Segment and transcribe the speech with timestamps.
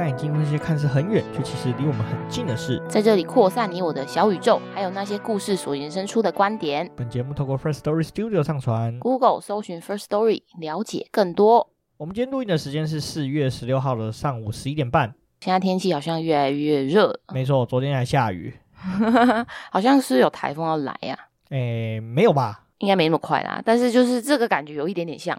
[0.00, 6.90] 带你进入那些看似很远却其实离我们很近的事，在这里扩散你我的小宇宙，还有那些故事所延伸出的观点。
[6.96, 11.68] 本节目透过 First Story Studio 上传，Google 搜寻 First Story 了解更多。
[11.98, 15.14] 我们今天录音的时间是四月十六号的上午十一点半。
[15.40, 18.54] 现在天气好像越来越热，没错，昨天还下雨，
[19.70, 21.28] 好像是有台风要来呀、啊？
[21.50, 22.64] 诶，没有吧？
[22.78, 25.38] 应该没那么快啦，但是就是这个感觉有一点点像。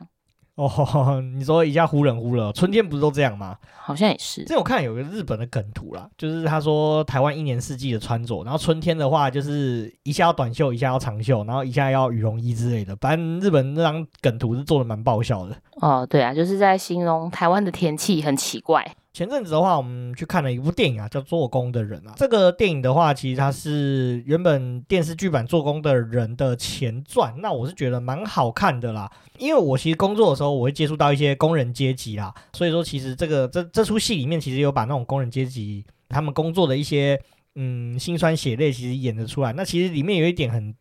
[0.62, 3.58] 哦，你说一下忽冷忽热，春天不是都这样吗？
[3.84, 4.44] 好像也是。
[4.44, 12.96] 这我看有个日本的梗图啦，就是他说台湾一年四季的穿着，然后春天的话就是一下要短袖，一下要长袖，然后一下要羽绒衣之类的。
[12.98, 15.56] 反正日本那张梗图是做的蛮爆笑的。
[15.82, 18.86] 哦，对啊，就是在形容台湾的天气很奇怪。
[19.14, 22.14] 前阵子的话，我们去看了一部电影啊，叫《做工的人》啊。
[22.16, 27.34] 这个电影的话，其实它是原本电视剧版《做工的人》的前传。
[27.40, 37.20] 那我是觉得蛮好看的啦，因为我其实工作的时候，我会接触到一些工人阶级啦，所以说其实这个这这出戏里面，其实有把那种工人阶级他们工作的一些
[37.56, 39.52] 嗯辛酸血泪，其实演得出来。
[39.52, 40.74] 那其实里面有一点很。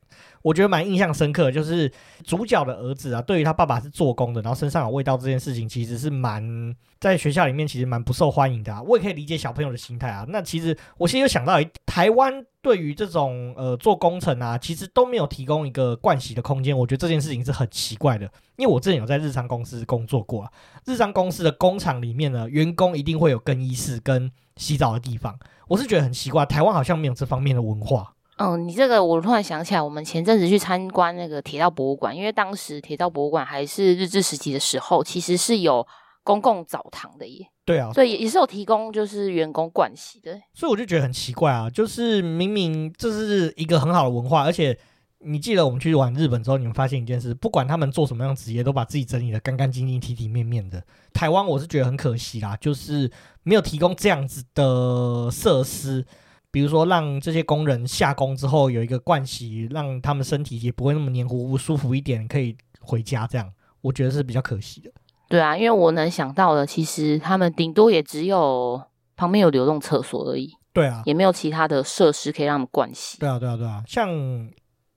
[0.43, 1.91] 我觉得蛮印象深刻，就是
[2.25, 8.83] 主角的儿子啊，对于他爸爸是做工的，然后身上有味道这件事情，其实是蛮在学校里面其实蛮不受欢迎的啊。
[8.83, 10.25] 我也可以理解小朋友的心态啊。
[10.29, 16.77] 那其实我现在有想到，台湾对于这种呃做工程啊，其实都没有提供一个盥洗的空间。
[16.77, 18.25] 我觉得这件事情是很奇怪的，
[18.56, 20.53] 因为我之前有在日商公司工作过啊，
[20.87, 25.39] 日商公司的工厂里面呢，员工一定会有更衣室跟洗澡的地方。
[25.69, 28.15] 我是觉得很奇怪，台湾好像没有这方面的文化。
[28.41, 35.87] 哦，你这个我突然想起来，我们前阵子去参观那个铁道博物馆，因为当时铁道博物馆还是日治时期的时候，其实是有
[36.25, 37.47] 公共澡堂的耶。
[37.67, 40.41] 对啊，所以也是有提供就是员工盥洗的。
[40.55, 44.75] 所以我就觉得很奇怪啊，就是明明这是一个很好的文化，而且
[45.19, 50.83] 你记得我们去玩日本之后，你们发现一件事，不管他们做什么样职业，都把自己整理的干干净净、体体面面的。
[51.12, 53.11] 台湾我是觉得很可惜啦，就是
[53.43, 56.06] 没有提供这样子的设施。
[56.53, 63.27] 比如说，让这些工人下工之后有一个盥洗，让他们身体也不会那么黏糊糊，舒服一点，可以回家。
[63.27, 64.91] 这样我觉得是比较可惜的。
[65.28, 68.83] 对啊，因为我能想到的，其实他们顶多也只有
[69.16, 70.53] 旁边有流动厕所而已。
[70.72, 73.19] 对啊，也没有其他的设施可以让他们盥洗。
[73.19, 73.84] 对啊，对啊，对啊。
[73.87, 74.09] 像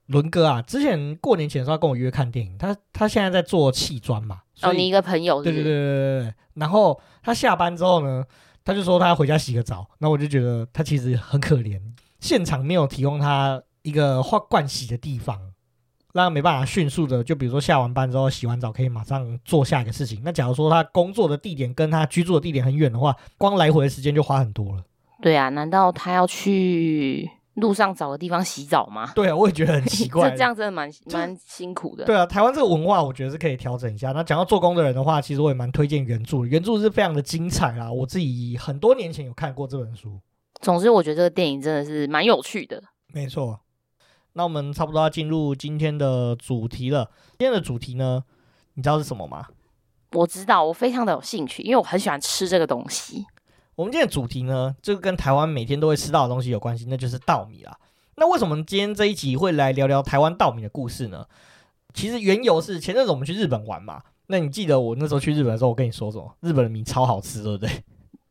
[0.08, 4.40] 伦哥啊，之前过年前的时候跟我约看电影，他他现在在做砌砖嘛。
[4.64, 5.64] 哦，你一个朋友是不是？
[5.64, 6.34] 对对对对对。
[6.56, 8.24] 然后他下班之后呢？
[8.66, 11.80] 他就说他要回家洗个澡，那我就觉得他其实很可怜，
[12.20, 15.38] 现场没有提供他一个换盥洗的地方，
[16.14, 20.22] 让他没办法迅速的，就比如说下完班之后洗完澡可以马上做下一个事情。
[20.24, 24.84] 那假如说他工作的地点跟他居住的地点很远的话，光来回的时间就花很多了。
[25.22, 27.30] 对啊，难道他要去？
[27.56, 29.12] 路上找个地方洗澡吗？
[29.14, 30.30] 对啊，我也觉得很奇怪。
[30.32, 32.04] 这这样真的蛮蛮辛苦的。
[32.06, 34.12] 对啊，台湾这个文化，我觉得是可以调整一下。
[34.12, 37.92] 那讲到做工的人的话，其实我也蛮推荐原著，原著是非常的精彩啦。
[37.92, 40.20] 我自己很多年前有看过这本书。
[40.62, 42.82] 总之，我觉得这个电影真的是蛮有趣的。
[43.14, 43.60] 没错。
[44.34, 47.12] 那我们差不多要进入今天的主题了。
[47.38, 48.24] 今天的主题呢，
[48.74, 49.46] 你知道是什么吗？
[50.14, 53.26] 我知道，我非常的有兴趣，因为我很喜欢吃这个东西。
[53.76, 57.78] 我们今天的主题呢，这个跟台湾每天都会吃到的东西有关系，那就是稻米啦。
[58.16, 61.26] 那为什么今天这一集会来聊聊台湾稻米的故事呢？
[61.94, 64.02] 其实缘由是前阵子我们去日本玩嘛。
[64.28, 66.36] 那你记得我那时候去日本的时候，我跟你说什么？
[66.42, 67.84] 日本的米超好吃，对不对？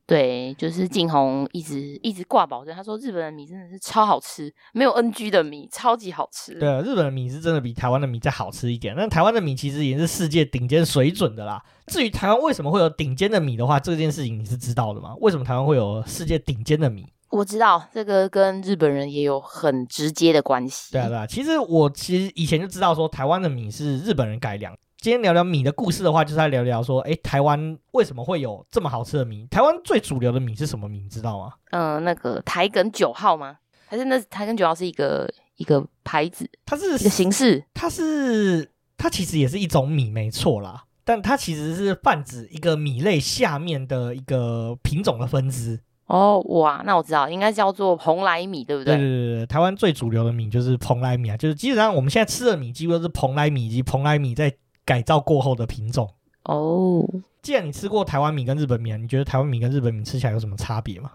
[0.05, 6.55] 对，就是静红一直一直挂保证，他说日本的米真的是超好吃，没有 NG 的米，超级好吃。
[6.59, 8.95] 对啊，日本的米是真的比台湾的米再好吃一点。
[8.97, 11.63] 但台湾的米其实也是世界顶尖水准的啦。
[11.87, 15.15] 至于台湾为什么会有顶尖的米的话，这件事情你是知道的吗？
[15.21, 17.07] 为什么台湾会有世界顶尖的米？
[17.31, 20.93] 我知道这个跟日本人也有很直接的关系。
[20.93, 24.77] 对啊，对啊，其实我其实以前就知道说台湾的米是日本人改良。
[25.03, 29.45] 今天聊聊米的故事的话，就是来聊聊说，哎，台湾为什么会有这么好吃的米？
[29.51, 31.01] 台湾最主流的米是什么米？
[31.01, 31.55] 你知道吗？
[31.73, 33.57] 嗯、呃，那个台梗九号吗？
[33.87, 40.85] 还是那台梗九号是一个一一个牌子，它是一个形式，它是它其实也是一种米，没错啦。
[41.03, 45.81] 但它其实是泛指一个米类下面的一个品种的分支。
[46.07, 48.95] 哦，哇，那我知道，应该叫做蓬莱米，对不对？
[48.95, 56.09] 对对对对，台湾最主流的米就是蓬莱米啊，就是基本上我们现在吃的米，几乎都是蓬莱米以及蓬莱米在改造过后的品种。
[56.45, 57.05] 哦，
[57.41, 61.11] 既然你吃过台湾米跟日本米啊，你觉得台湾米跟日本米吃起来有什么差别吗？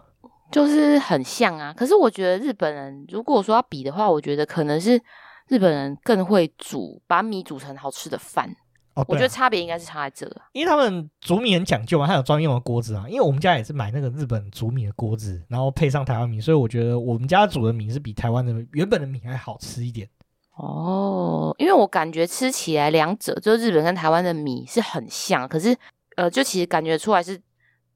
[0.49, 4.97] 就是很像啊，可是我觉得日本人如果说要比的话，我觉得可能是
[5.49, 8.49] 日本人更会煮，把米煮成好吃的饭。
[8.93, 13.03] 哦，我觉得差别应该是差在这，因为他们煮米很讲究嘛，他有专用的锅子啊。
[13.09, 20.09] 因为我们家也是买那个日本煮米的锅子，然后配上台湾米，所以我觉得我们家煮的米是比台湾的原本的米还好吃一点。
[20.57, 25.75] 哦，因为我感觉吃起来两者就是日本跟台湾的米是很像，可是
[26.15, 27.41] 呃，就其实感觉出来是。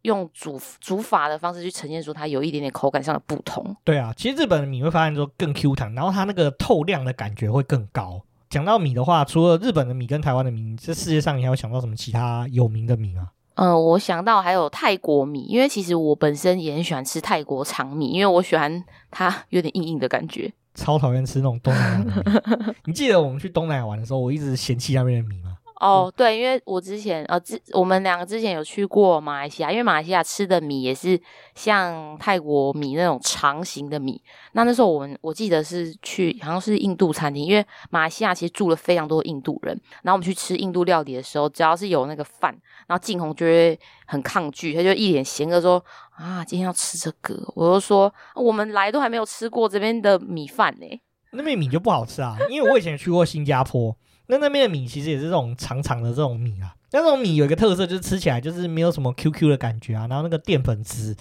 [0.04, 3.63] 用煮煮法的方式去呈现出它有一点点口感上的不同。
[3.84, 8.19] 对啊，其实日本的米会发现说更 Q 弹，然后它那个透亮的感觉会更高。
[8.50, 13.30] 讲到米的话，除了日本的米跟台湾的米，这世界上你还有想到什么其他有名的米吗？
[13.54, 20.52] 嗯、呃，我想到还有泰国米，因为其实我本身也很喜欢吃泰国长米，因为我喜欢它有点硬硬的感觉。
[20.74, 22.74] 超讨厌吃那种东南亚的米。
[22.86, 25.58] 你记得我们去东南亚玩的时候，我一直嫌弃那边的米吗？
[25.81, 31.19] 哦，对，因为我之前呃，之我们两个之前有去过马来西亚，因为马来西亚吃的米也是
[31.56, 34.22] 像泰国米那种长形的米。
[34.51, 39.75] 那那时候我们我记得是去好像是印度餐厅，因为马来西亚其实住了非常多印度人。
[40.04, 42.56] 然后我们去吃印度料理的时候，只要是有那个饭，
[42.86, 45.84] 然后静红就会很抗拒，他就一脸嫌恶说
[46.16, 50.86] ：“啊，今天要吃这个。”我就说：“我们来都还没有吃过这边的米饭呢。”
[51.34, 53.98] 那边米就不好吃啊，因为我以前去过新加坡。
[54.31, 61.13] 那那边的米其实也是这种长长的这种米啊，那种米有一个特色，就是吃起来就是没有什么 QQ 的感觉啊，然后那个淀粉质，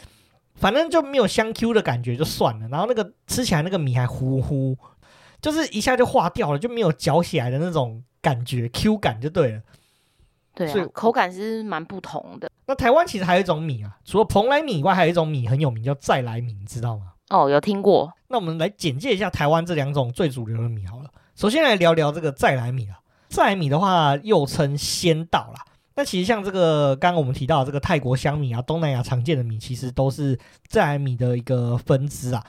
[0.55, 4.79] 反正就没有香 Q 的感觉就算了，然后那个吃起来那个米还糊糊，
[5.43, 9.63] 就是一下就化掉了，就没有嚼起来的那种感觉，Q 感就对了。
[10.55, 12.49] 对啊，所以口感是蛮不同的。
[12.67, 17.15] 那台湾其实还有一种米啊，除了蓬莱米以外，还有一种米很有名，叫再来米，你知道吗？
[17.31, 18.13] 哦，有听过。
[18.29, 21.11] 那我们来简介一下台湾这两种最主流的米好了。
[21.35, 23.00] 首先来聊聊这个再来米啊。
[23.31, 25.65] 在来米的话，又称仙稻啦。
[25.97, 30.39] 那其实像这个刚刚我们提到的这个泰国香米啊，东南亚常见的米，其实都是
[30.69, 32.45] 在来米的一个分支啊。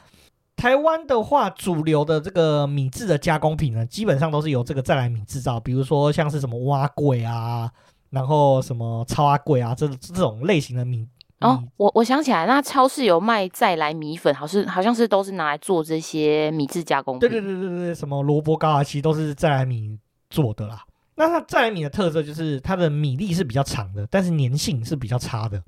[0.55, 5.59] 台湾的话，主流的这个米制的加工品呢，基本上都是由这个再来米制造。
[5.59, 7.69] 比如说像是什么碗粿啊，
[8.11, 11.07] 然后什么草仔粿啊，这这种类型的米。
[11.39, 17.27] 哦，我我想起来，那超市有卖再来米粉，好像好像是都是拿来做这些米制加工品。
[17.27, 19.97] 对对对对对，什么萝卜糕啊，其实都是再来米
[20.31, 20.83] 做的啦，
[21.15, 25.61] 那它再来米的特色就是它的米粒是比较长的，但是粘性是比较差的。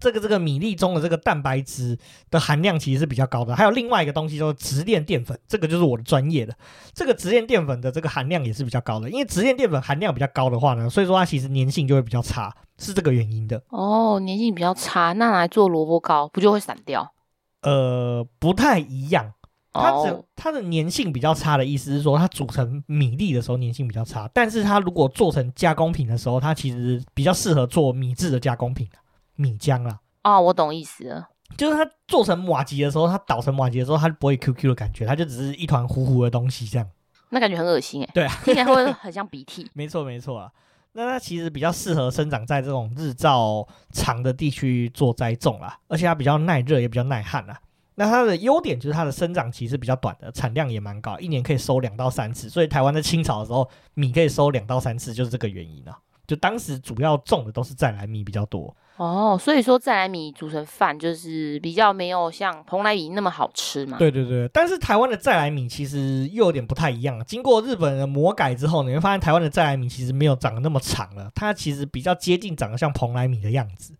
[0.00, 1.96] 这个这个米粒中的这个蛋白质
[2.28, 3.54] 的含量其实是比较高的。
[3.54, 6.52] 还有另外一个东西叫做直链淀粉，这个就是我的专业的。
[6.92, 13.62] 这个直链淀粉的这个含量也是比较高的，因为直链淀粉含量比较高的话呢，所以说它其实粘性就会比较差，是这个原因的。
[13.68, 17.12] 哦，粘性比较差，那来做萝卜糕不就会散掉？
[17.60, 19.34] 呃，不太一样。
[19.72, 28.88] 它只它的粘性比较差的意思是说，它煮成米粒的时候粘性比较差，但是它如果做成加工品的时候，它其实比较适合做米制的加工品，
[29.36, 29.98] 米浆啦。
[30.24, 36.86] 哦，我懂意思了，就是它做成麻吉的时候，它捣成麻吉的时候，它就不会 QQ 的感觉，它就只是一团糊糊的东西这样。
[37.30, 38.10] 那感觉很恶心哎。
[38.12, 39.70] 对啊，听起来会很像鼻涕。
[39.72, 40.52] 没错没错啊，
[40.92, 47.58] 那它其实比较适合生长在这种日照长的地区做栽种啦，而且它比较耐热，也比较耐旱啦。
[47.94, 52.48] 那它的优点就是它的生长期是比较短的，产量也蛮高，一年可以收两到三次。
[52.48, 55.98] 所以台湾在清朝的时候，米可以收两到三次，就是这个原因啊。
[56.24, 63.98] 就当时主要种的都是再来米比较多哦，所以说再来米煮成饭就是比较没有像蓬莱米那么好吃嘛。
[63.98, 73.92] 对对对，但是台湾的再来米其实又有点不太一样，经过日本人的魔改之后，你会发现台湾的再来米其实没有长得那么长了，它其实比较接近长得像蓬莱米的样子，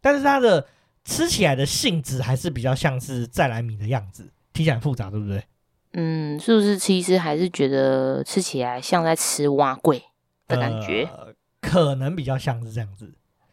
[0.00, 0.66] 但是它的。
[1.04, 5.42] 吃起来的性质还是比较像是再来米的样子，听起来很复杂，对不对？
[5.92, 10.02] 嗯，是不是其实还是觉得吃起来像在吃蛙贵
[10.46, 11.08] 的感觉？
[11.12, 13.12] 呃，可能比较像是这样子。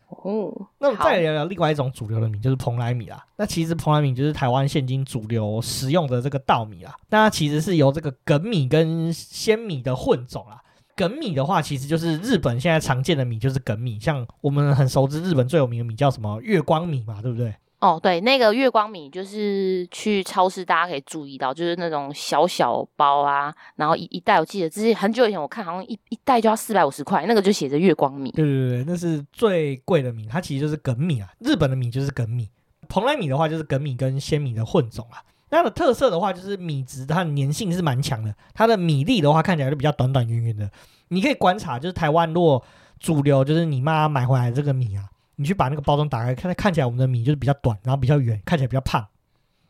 [0.10, 3.25] 哦，那我们再聊聊另外一种主流的米，就是蓬莱米啦。
[3.36, 6.96] 那其实蓬莱米就是台湾现今主流食用的这个稻米啦。
[7.10, 10.62] 那它其实是由这个梗米跟鲜米的混种啦。
[10.98, 14.00] 粳米的话，其实就是日本现在常见的米，就是粳米。
[14.00, 17.54] 像我们很熟知日本最有名的米叫什么月光米嘛，对不对？
[17.80, 28.32] 哦，对，那个月光米就是去超市大家可以注意到，就是那种小小包啊，然后一一袋，我记得之前很久以前我看好像一一袋就要四百五十块，那个就写着月光米。
[28.32, 31.30] 对对对，那是最贵的米，它其实就是粳米啊。
[31.39, 32.50] 日本的米就是粳米，
[32.89, 35.22] 蓬莱米的话就是粳米跟秈米的混种啊。
[35.50, 40.70] 那它的特色的话，就是米质它的粘性是蛮强的，它的米粒的话看起来就比较短短圆圆的。
[41.10, 42.62] 你可以观察，就是台湾如果
[43.00, 45.06] 主流就是你妈买回来的这个米啊，
[45.38, 49.06] 你去把那个包装打开，看看起来我们的米就是比较短，然后比较圆，看起来比较胖。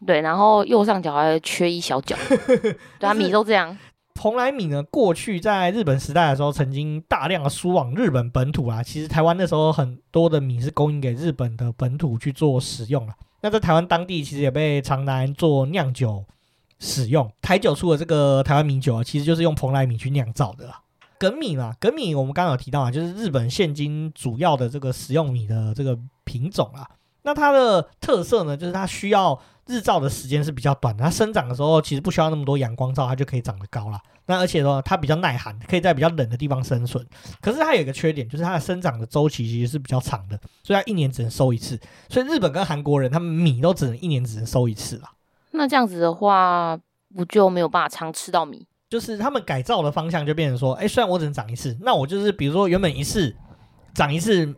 [0.06, 2.16] 对，然后右上角还缺一小角。
[3.00, 3.78] 对啊，米都这样。
[4.16, 8.82] 蓬莱米呢，过去在日本时代的时候，曾经大量的输往日本本土啊。
[8.82, 13.14] 其实台湾那时候很多的米是供应给日本的本土去做使用了。
[13.48, 16.26] 那在台湾当地，其实也被常拿做酿酒
[16.80, 17.32] 使用。
[17.42, 20.70] 台酒出的这个台湾米酒啊，其实就是用蓬莱米去酿造的。
[21.18, 26.86] 梗米嘛，梗米我们刚刚有提到啊，就是日本现今主要的这个食用米的这个品种啊。
[27.28, 29.38] 那它的特色呢，就是它需要。
[29.70, 34.00] 日照的时间是比较短的，它生长的时候其实不需要那么多阳光照，它就可以长得高了。
[34.26, 37.06] 那而且说它比较耐寒，可以在比较冷的地方生存。
[37.42, 41.78] 可是它有一个缺点，就是它的生长的周期其实是比较长的，所以它一年只能收一次。
[42.08, 45.10] 所以日本跟韩国人他们米都只能一年只能收一次了。
[45.52, 46.80] 那这样子的话，
[47.14, 48.66] 不就没有办法常吃到米？
[48.90, 53.36] 就是他们改造的方向就变成说，哎，虽然我只能长一次，那我就是比如说原本一次
[53.94, 54.56] 长一次，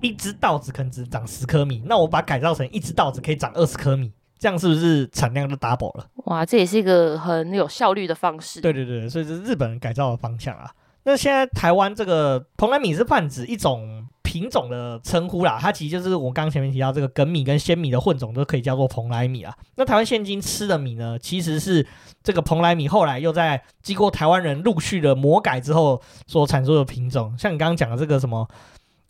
[0.00, 4.12] 一只稻子可能只长十颗米，那我把它改造成一只稻子可以长二十颗米。
[4.38, 6.06] 这样是不是产量就 double 了？
[6.24, 8.58] 哇，这也是一个很有效率的方式。
[8.62, 10.70] 对对对，所以这是日本人改造的方向啊。
[11.02, 19.54] 那现在台湾这个蓬莱米是泛指一种品种的称呼啦，它其实就是我刚刚前面提到这个梗米跟鲜米的混种都可以叫做蓬莱米啊。
[19.76, 21.86] 那台湾现今吃的米呢，其实是
[22.22, 28.48] 这个蓬莱米后来又在经过台湾人陆续的魔改之后所产出的品种，像你刚刚讲的这个什么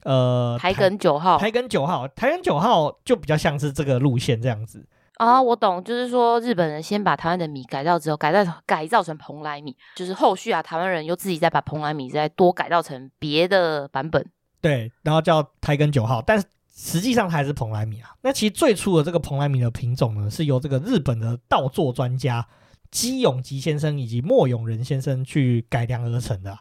[0.05, 4.87] 呃台梗九号，台梗九号，台梗九号就比较像是这个路线这样子。
[5.17, 14.27] 啊，我懂，就是说日本人先把台湾的米改造之后，改造改造成蓬莱米，就是后续啊，台湾人又自己再把蓬莱米再多改造成别的版本，
[14.63, 18.15] 对，然后叫台根九号，但是实际上还是蓬莱米啊。
[18.23, 22.47] 那其实最初的这个蓬莱米的品种呢，是由这个日本的稻作专家
[22.91, 26.59] 基永吉先生以及莫永仁先生去改良而成的啊。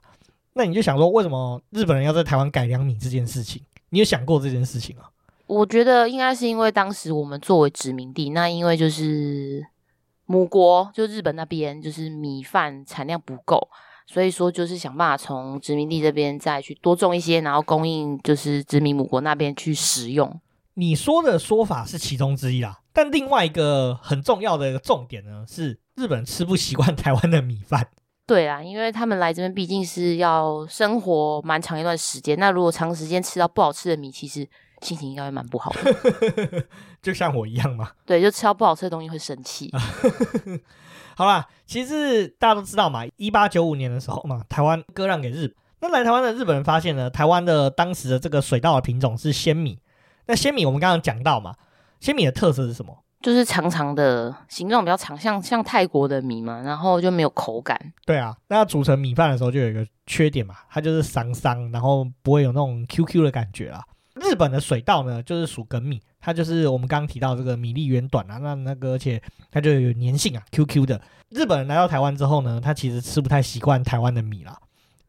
[0.60, 3.62] 那你就想说，为什么日本人要在台湾改良米这件事情？
[3.92, 5.04] 你有想过这件事情吗？
[5.48, 9.66] 我觉得应该是因为当时我们作为殖民地，那因为就是
[10.26, 13.70] 母国就日本那边就是米饭产量不够，
[14.06, 20.42] 所以说就是想办法从殖民地这边再去多种一些，然后供应就是殖民母国那边去食用。
[20.74, 27.88] 你说的说法是其中之一啦，但另外一个很重要的一个重点呢，是日本吃不习惯台湾的米饭。
[28.30, 34.48] 对啊，因为他们来这边毕竟是要生活蛮长一段时间，那如果长时间吃到不好吃的米，其实。
[34.82, 36.64] 心情应该会蛮不好的，
[37.04, 37.92] 就像我一样嘛。
[38.06, 39.70] 对，就吃到不好吃的东西会生气。
[41.18, 45.56] 好啦，其实大家都知道嘛，一八九五年的时候嘛，台湾割让给日本。
[45.82, 49.78] 那来台湾的日本人发现呢，台湾的当时的这个水稻的品种是鲜米。
[50.28, 51.54] 那鲜米我们刚刚讲到嘛，
[52.00, 53.04] 鲜米的特色是什么？
[53.22, 57.78] 就是长长的，形状比较长，像像泰国的米嘛，然后就没有口感。
[58.06, 63.84] 对啊，那煮成米饭的时候就有一个缺点嘛，它就是桑桑，然后不会有那种 QQ 的感觉啊。
[64.16, 69.22] 日本的水稻呢，就是属粳米，它就是我们刚刚提到这个米粒圆短啊，那那个而且
[69.52, 71.02] 它就有粘性啊，QQ 的。
[71.30, 74.58] 日本人来到台湾之后呢，他其实吃不太习惯台湾的米啦。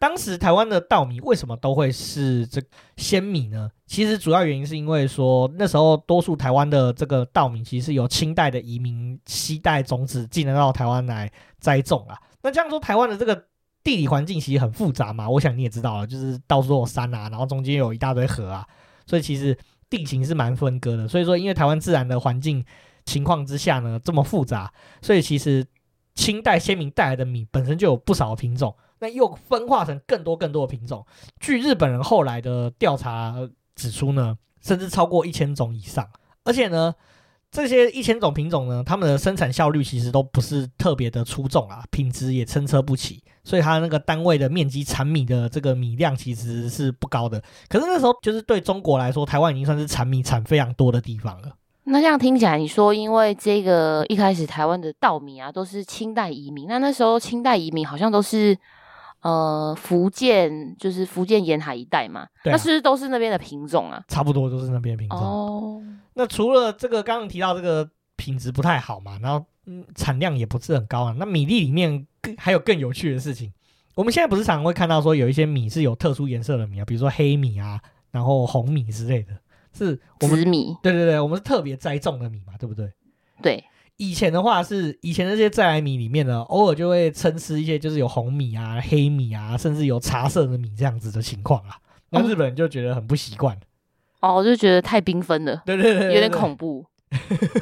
[0.01, 2.59] 当时台湾的稻米为什么都会是这
[2.97, 3.71] 鲜米呢？
[3.87, 12.19] 其实主要原因是因为说那时候多数台湾的这个稻米其实是由清代的移民西带种子进来到台湾来栽种啊。
[12.43, 13.45] 那这样说，台湾的这个
[13.85, 18.67] 地理环境其实很复杂嘛，我想你也知道了，就是到处都有山啊，然后中间有一大堆河啊。
[19.07, 19.55] 所以其实
[19.91, 22.65] 地形是蛮分割的，所以说因为台湾自然的环境
[23.05, 25.67] 情况之下呢，这么复杂，所以其实
[26.15, 31.05] 清代先民带来的米本身就有不少品种，那又分化成更多更多的品种。
[31.41, 33.35] 据日本人后来的调查
[33.75, 36.09] 指出呢，甚至超过一千种以上，
[36.45, 36.95] 而且呢。
[37.53, 47.43] 这些一千种品种呢，它们的生产效率其实都不是特别的出众啊，品质也参差不齐，所以它那个单位的面积产米的这个米量其实是不高的。
[47.69, 51.49] 可是那时候就是对中国来说，台湾已经算是产米产非常多的地方了。
[51.83, 58.57] 那这样听起来，你说因为这个一开始台湾的稻米啊都是清代移民，那那时候清代移民好像都是
[59.23, 64.03] 呃福建，就是福建沿海一带嘛，对啊，那是不是都是那边的品种啊？
[64.09, 65.83] 差不多都是那边的品种哦。
[66.15, 71.15] 那除了这个刚刚提到这个品质不太好嘛，然后嗯产量也不是很高啊。
[71.19, 73.53] 那米粒里面更还有更有趣的事情，
[73.95, 79.33] 我们现在不是常常会看到说有一些米是有特殊颜色的米啊，比如说黑米啊，然后红米之类的，
[79.73, 80.77] 是我们紫米。
[80.83, 82.93] 对对对，我们是特别栽种的米嘛，对不对？
[83.43, 83.65] 对。
[84.01, 91.77] 以前的话是以前那些在来米里面呢，偶尔就会参差一些，就是有红米啊、黑米啊，甚至有茶色的米这样子的情况啊。
[92.09, 93.61] 那日本人就觉得很不习惯。
[94.21, 96.87] 哦，我就觉得太缤纷了，对对对，对，有点恐怖。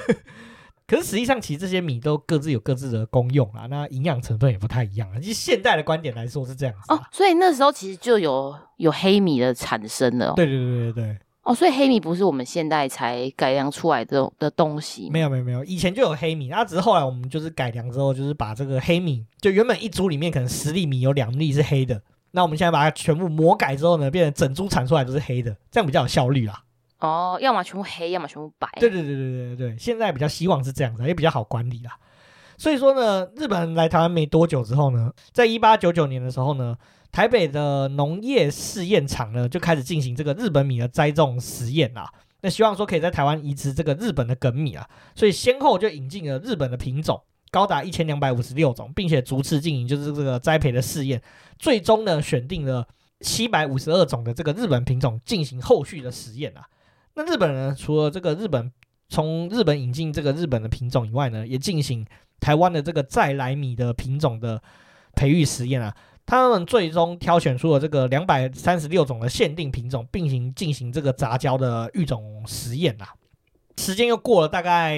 [0.86, 5.18] 可是实际上，其实这些米都各自有各自的功用啊，那营养成分也不太一样啊。
[5.20, 10.34] 其实现代的观点来说是这样子哦，所以那时候其实就有有黑米的产生了。
[10.36, 11.18] 对对对对对。
[11.48, 15.08] 哦，所以黑米不是我们现代才改良出来的的东西。
[15.10, 22.02] 没有没有没有，以前就有黑米，那只是后来我们就是改良之后，就是把这个黑米，就原本一株里面可能十粒米有两粒是黑的，
[22.32, 26.62] 那我们现在把它全部魔改之后呢，变成整株产出来都是黑的，这样比较有效率啦。
[27.00, 28.68] 哦，要么全部黑，要么全部白。
[28.78, 31.96] 对对对对对对，现在比较希望是这样子，也比较好管理啦。
[32.58, 36.76] 所以说呢，日本人来台湾没多久之后呢，在一八九九年的时候呢，
[37.10, 42.12] 台北的农业试验场呢就开始进行这个日本米的栽种实验啦。
[42.40, 51.20] 那希望说可以在台湾移植这个日本的粳米啊，所以先后就引进了日本的品种，高达一千两百五十六种，并且逐次进行就是这个栽培的试验，
[51.58, 52.86] 最终呢选定了
[53.22, 56.64] 七百五十二种的这个日本品种进行后续的实验啊。
[57.14, 58.70] 那日本人除了这个日本
[59.08, 62.06] 从日本引进这个日本的品种以外呢，也进行
[62.38, 64.62] 台湾的这个再来米的品种的
[65.16, 65.92] 培育实验啊。
[66.28, 73.08] 他们最终挑选出了这个两百三十六种的限定品种，并行进行这个杂交的育种实验啊。
[73.78, 74.94] 时间又过了大概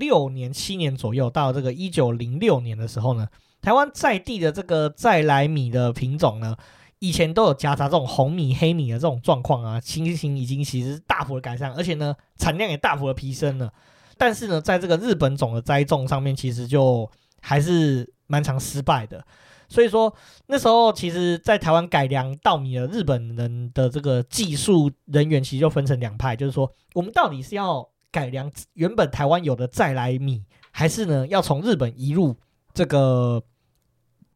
[0.00, 3.28] 六年七年左右，到这个一九零六年的时候呢，
[3.60, 6.56] 台湾在地的这个在来米的品种呢。
[6.98, 13.72] 以前都有夹杂这种红米、黑米的这种状况啊，情形已经其实大幅的改善，而且呢，产量也大幅的提升了。
[14.16, 17.08] 但是呢，在这个日本种的栽种上面，其实就
[17.40, 19.24] 还是蛮常失败的。
[19.72, 20.14] 所以说
[20.46, 32.36] 那时候，其实在台湾改良稻米的日本人的这个技术人员，其实就分成两派，就是说，我们到底是要改良原本台湾有的再来米，还是呢要从日本移入
[32.74, 33.42] 这个。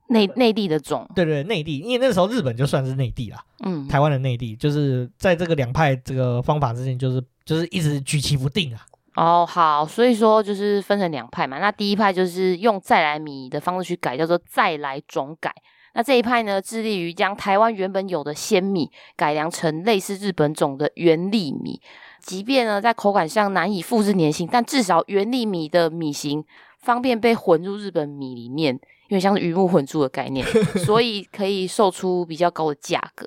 [0.08, 8.86] 内内地的种，对对，内地，因为那时候日本就算是内地啦，嗯，台湾的内地，就是在这个两派这个方法之间，就是就是一直举棋不定啊。
[9.16, 11.58] 哦，好，所以说就是分成两派嘛。
[11.58, 15.52] 那第一派就是用再来米的方式去改，叫做再来种改。
[15.94, 21.80] 那这一派呢，致力于将台湾原本有的鲜米改良成类似日本种的原粒米，
[22.20, 26.44] 即便呢在口感上难以复制粘性，但至少原粒米的米型
[26.78, 28.78] 方便被混入日本米里面。
[29.08, 30.44] 因为像是鱼目混珠的概念，
[30.84, 33.24] 所以可以售出比较高的价格。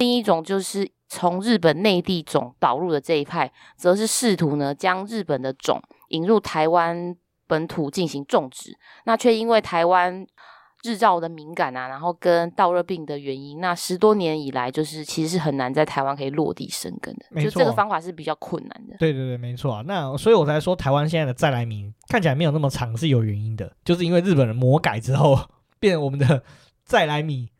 [0.00, 10.26] 另一种就是从日本内地种导入的这一派，则是试图呢将日本的种引入台湾本土进行种植，那却因为台湾。
[10.82, 18.96] 日照的敏感啊，然后跟稻热病的原因，那十多年以来，就是其实是很难在台湾可以落地生根的，就这个方法是比较困难的。
[18.98, 19.84] 对对对，没错啊。
[19.86, 25.38] 那所以我才说，台湾现在的再来米看起来没有那么长，是有原因的，就是因为日本人魔改之后，
[25.78, 26.42] 变我们的
[26.86, 27.50] 再来米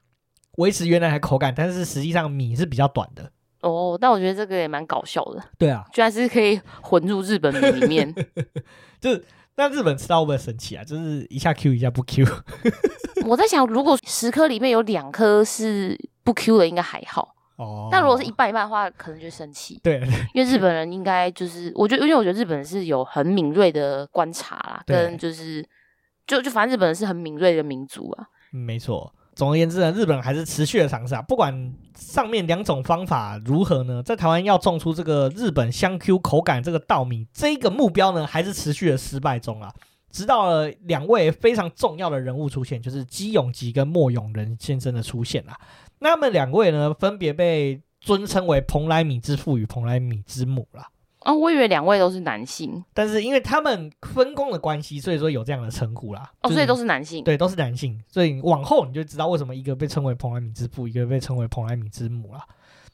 [0.61, 3.31] 维持原来的口感，但是实际上米是比较短的。
[3.63, 5.43] 哦，但我觉得这个也蛮搞笑的。
[5.59, 8.15] 对啊，居然是可以混入日本米里面，
[9.01, 9.25] 就是。
[9.57, 10.83] 那日本吃到会不会生气啊？
[10.83, 12.25] 就是一下 Q 一下不 Q。
[13.27, 17.35] 我在想，如果十颗里面有两颗是不 Q 的，应该还好。
[17.57, 17.89] 哦。
[17.93, 19.79] 但如果是一半一半的话，可能就生气。
[19.83, 20.01] 对。
[20.33, 25.63] 因为日本人应该就是，我觉得，因为我觉得日本人是有很敏锐的观察啦，跟就是，
[26.27, 28.29] 就就反正日本人是很敏锐的民族啊。
[28.55, 29.13] 嗯，没错。
[29.41, 31.23] 总而言之呢，日本还是持续的尝试啊。
[31.23, 39.73] 不管上面两种方法如何呢，在台湾要种出这个日本香 Q 口感这个稻米，这个目标呢，还是持续的失败中啊。
[40.11, 45.59] 直到了两位非常重要的人物出现，就是基永吉跟莫永仁先生的出现啊。
[46.01, 50.83] 那么两位呢，分别被尊称为蓬莱米之父与蓬莱米之母了。
[51.31, 56.29] 哦，我以为两位都是男性，但是因为他们分工的关系，所以说有这样的称呼啦。
[56.43, 62.41] 哦，所以都是男性，对，都是男性，所以往后你就知道为什么一个被称为蓬莱米之父，一个被称为蓬莱米之母了。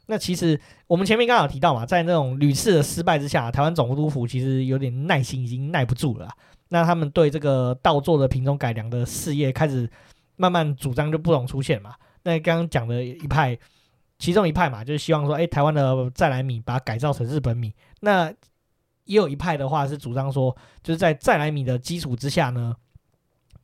[0.06, 6.28] 那其实我们前面刚刚有提到嘛，在那种屡次的失败之下，台湾总督府其实有点耐心已经耐不住了。
[6.68, 9.88] 那他们对这个稻作的品种改良的事业开始
[10.36, 11.94] 慢慢主张就不容出现嘛。
[12.24, 13.58] 那刚刚讲的一派。
[14.18, 17.74] 其中一派嘛，就是希望说，哎，台湾的再来米把它改造成日本米。
[18.00, 18.32] 那
[19.04, 22.74] 也有一派的话是主张说，就是在再来米的基础之下呢，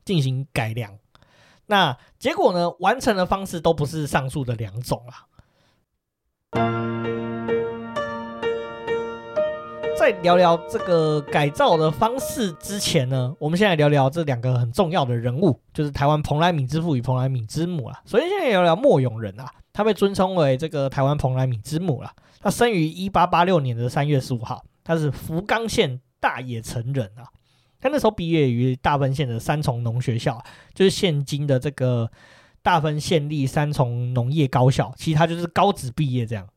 [0.05, 0.97] 进行改良。
[1.65, 5.25] 那结果呢，完成的方式都不是上述的两种啦。
[9.97, 18.01] 在聊聊这个改造的方式之前呢，我们先来聊聊这两个很重要的人物，就是台湾蓬莱米之父与蓬莱米之母啦。
[18.05, 19.49] 首先，先来聊聊莫永仁啊。
[19.73, 22.13] 他被尊称为这个台湾蓬莱米之母了。
[22.39, 27.27] 他生于一八八六年的三月十五号，他是福冈县大野城人啊。
[27.79, 30.41] 他那时候毕业于大分县的三重农学校，
[30.73, 32.09] 就是现今的这个
[32.61, 34.93] 大分县立三重农业高校。
[34.95, 36.47] 其实他就是高职毕业这样。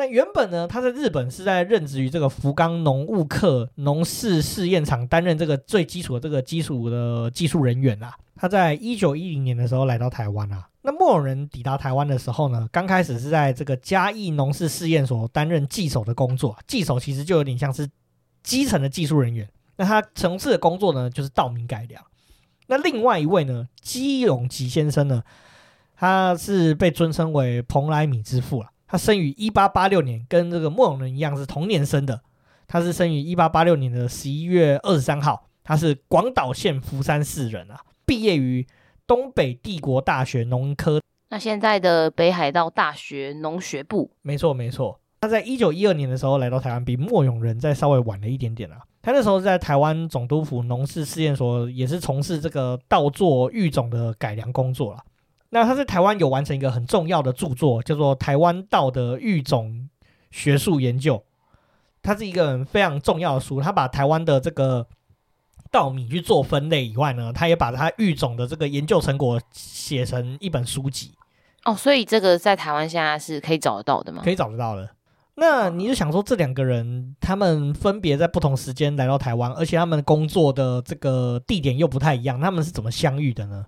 [0.00, 8.14] 那原本呢，他在日本是在任职于这个福冈农务课农事试验场担任这个最基础的这个基础的技术人员啊。
[8.34, 10.66] 他在一九一零年的时候来到台湾啊。
[10.80, 16.56] 那末永仁抵达台湾的时候呢，刚开始是在这个嘉义农事试验所担任技手的工作。
[16.66, 17.86] 技手其实就有点像是
[18.42, 19.46] 基层的技术人员。
[19.76, 22.02] 那他从事的工作呢，就是稻米改良。
[22.68, 25.22] 那另外一位呢，基永吉先生呢，
[25.94, 28.70] 他是被尊称为蓬莱米之父啊。
[28.90, 32.20] 他生于一八八六年，跟这个莫永仁一样是同年生的。
[32.66, 38.66] 他是生于一八八六年的十一月二十三号，他是广岛县福山市人啊，毕业于
[39.06, 41.00] 东北帝国大学农科。
[41.28, 44.10] 那现在的北海道大学农学部。
[44.22, 48.80] 没错没错，他在一九一二年的时候来到台湾，比莫永仁再稍微晚了一点点啊。
[49.02, 54.98] 他那时候在台湾总督府农事试验所，也是从事这个稻作育种的改良工作了。
[55.50, 59.88] 那他在台湾有完成一个很重要的著作，叫做《台湾道的育种
[60.30, 61.16] 学术研究》，
[62.02, 63.60] 它是一个非常重要的书。
[63.60, 64.86] 他把台湾的这个
[65.70, 71.12] 稻米去做分类以外呢，他也把他育种的这个研究成果写成一本书籍。
[71.64, 74.22] 哦，所以这个在台湾现在是可以找得到的吗？
[74.24, 74.88] 可以找得到的。
[75.34, 83.64] 那你就想说，这两个人他们分别在不同时间来到台湾，而且他们工作的这个地点又不太一样，他们是怎么相遇的呢？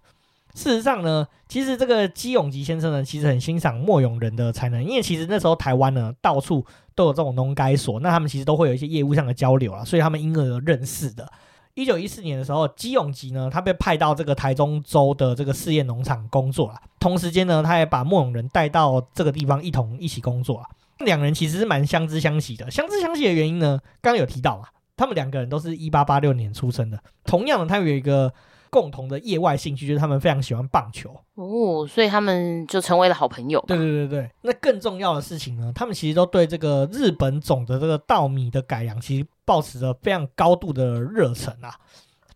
[0.54, 11.26] 事实上呢，其实这个基永吉先生呢，其实很欣赏莫永仁的才能，因为其实那时候台湾呢，到处都有这种农改所，那他们其实都会有一些业务上的交流啊，所以他们因而认识的。
[11.74, 20.66] 一九一四年的时候，基永吉呢，他被派到这个台中州的这个试验农场工作啊，同时间呢，他也把莫永仁带到这个地方一同一起工作啊，
[20.98, 22.70] 两人其实是蛮相知相惜的。
[22.70, 24.66] 相知相惜的原因呢，刚刚有提到嘛，
[24.98, 28.30] 他们两个人都是一八八六年出生的，同样的，他有一个。
[28.72, 33.62] 共同的业外兴趣就是他们非常喜欢棒球哦，所以他们就成为了好朋友。
[33.68, 41.74] 对对对对，那更重要的事情呢，他们其实都对这个日本种的这个稻米的改良，其实抱持着非常高度的热忱啊。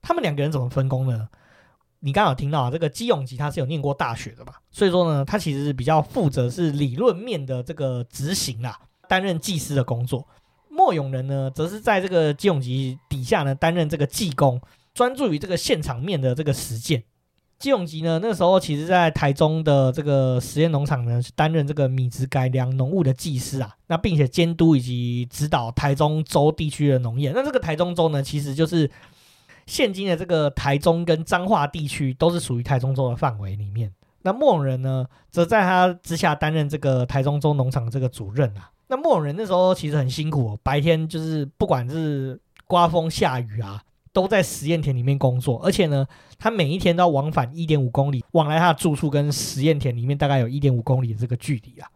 [0.03, 1.27] 他们两个人怎么分工呢？
[2.01, 10.29] 你刚刚有听到啊，这个基永吉他是有念过大学的嘛，所以说呢，他其实是比较负责是理论面的这个执行啊，担任技师的工作。
[10.69, 14.61] 莫永仁呢，则是在这个基永吉底下呢，担任这个技工。
[14.97, 17.05] 专注于这个现场面的这个实践。
[17.61, 27.31] 矶永吉呢，那时候其实在台中的这个实验农场呢，是担任这个米质改良农务的技师啊，那并且监督以及指导台中州地区的农业。
[27.35, 28.91] 那这个台中州呢，其实就是
[29.67, 33.93] 现今的这个台中跟彰化地区都是属于台中州的范围里面。
[34.23, 38.71] 那莫永仁呢，则在他之下担任这个台中州农场这个主任啊。
[38.89, 43.83] 那莫永仁那时候其实很辛苦哦，白天就是不管是刮风下雨啊。
[44.17, 46.07] 都在实验田里面工作，而且呢，
[46.39, 51.87] 他每一天都要往返一点五公里，往来他的住处跟实验田里面大概有一点五公里的这个距离啊。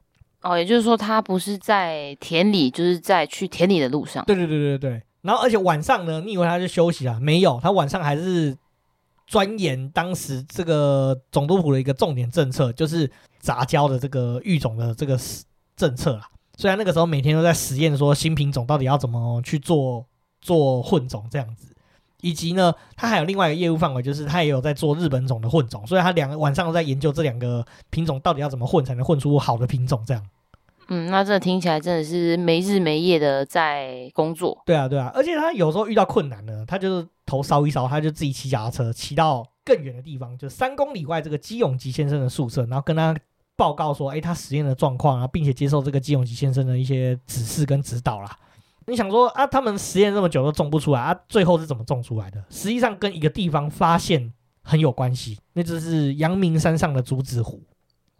[0.43, 4.23] 哦，也就是说，他不是在田里，就是在去田里的路上。
[4.27, 5.03] 对对对对对。
[5.23, 7.19] 然后，而且晚上呢，你以为他是休息啊？
[7.19, 8.55] 没有，他晚上还是
[9.27, 15.19] 钻研当时这个总督府的一个重点政策，就是杂交的这个育种的这个
[15.75, 16.29] 政策啊。
[16.59, 20.05] 虽然那个时候每天都在实验，说新品种到底要怎么去做
[20.43, 21.70] 做混种这样子。
[22.23, 30.03] 以及呢，他还有另外一个业务范围，就是他也有在做日本种的混种，所以他两个晚上都在研究这两个品种到底要怎么混才能混出好的品种。
[30.07, 30.23] 这样，
[30.89, 34.61] 嗯，那这听起来真的是没日没夜的在工作。
[34.67, 43.17] 对啊，对啊，而且他有时候遇到困难呢，他就是头烧一烧，他就自己骑脚踏车骑到更远的地方，就三公里外这个基永吉先生的宿舍，然后跟他
[43.57, 48.37] 报告说，哎，他实验的状况啊，并且接受这个基永吉先生的一些指示跟指导啦。
[48.87, 52.43] 你想说啊，他们实验这么久都种不出来啊，最后是怎么种出来的？
[52.51, 57.63] 实际上跟一个地方发现很有关系，那就是阳明山上的竹子湖。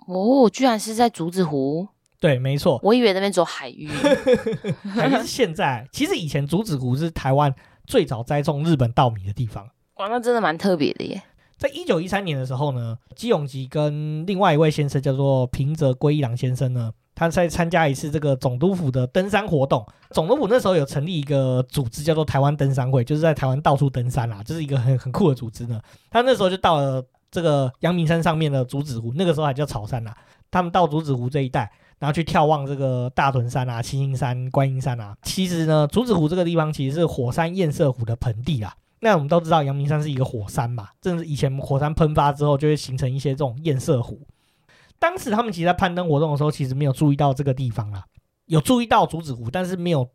[0.07, 1.89] 哦，居然是在竹子湖？
[2.21, 2.79] 对，没错。
[2.83, 3.89] 我以为那边走海域。
[4.95, 7.55] 海域是现在，其实以前竹子湖是台湾
[7.87, 9.67] 最早栽种日本稻米的地方。
[9.95, 11.23] 哇，那真的蛮特别的耶。
[11.61, 16.91] 在一九一三年的时候呢，基永吉跟另外一位先生叫做平泽龟一郎先生呢。
[17.15, 19.87] 他在参加一次这个总督府的登山活动。
[20.13, 25.79] 总督府那时候有成立一个组织，叫做台湾登山会，就是在台湾到处登山啦，这是一个很很酷的组织呢。
[26.11, 30.17] 他那时候就到了这个阳明山上面的竹子湖，那个时候还叫草山啦。
[30.51, 35.15] 他们到竹子湖这一带，然后去眺望这个大屯山啊、七星山、观音山啊。
[35.21, 38.75] 其实呢，竹子湖这个地方其实是火山堰塞湖的盆地啦。
[39.01, 44.21] 那我们都知道，阳明山是一个火山嘛，正是以前火山喷发之后，就会形成一些这种堰塞湖。
[44.99, 48.05] 当时他们其实，在攀登活动的时候，其实没有注意到这个地方啦，
[48.47, 50.07] 有注意到竹子湖，但是没有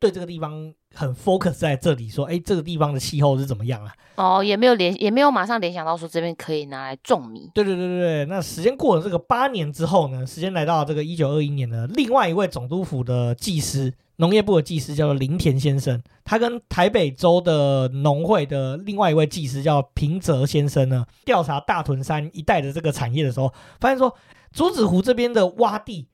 [0.00, 3.92] 对这个地方很 focus 在这里，说，哎，这个地方的气候是怎么样啊？
[4.16, 7.48] 哦，也没有联，也没有马上联想到说这边可以拿来种米。
[7.54, 8.24] 对对对对对。
[8.24, 24.14] 那时间过了这个八年之后呢，时间来到这个一九二一年的，另外一位总督府的技师，农业部的技师叫做林田先生，他跟台北州的农会的另外一位技师叫平泽先生呢，调查大屯山一带的这个产业的时候，发现说，
[24.52, 26.06] 竹子湖这边的洼地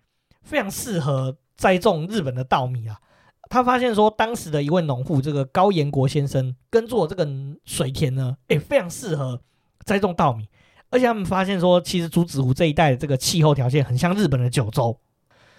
[0.43, 2.99] 非常适合栽种日本的稻米啊。
[3.51, 7.29] 他发现说，当时的一位农户，这个高延国先生耕作这个
[7.65, 9.41] 水田呢，哎，非常适合
[9.85, 10.47] 栽种稻米。
[10.89, 14.97] 而且他们发现说，其实竹子湖这一带的这个气候条件很像日本的九州，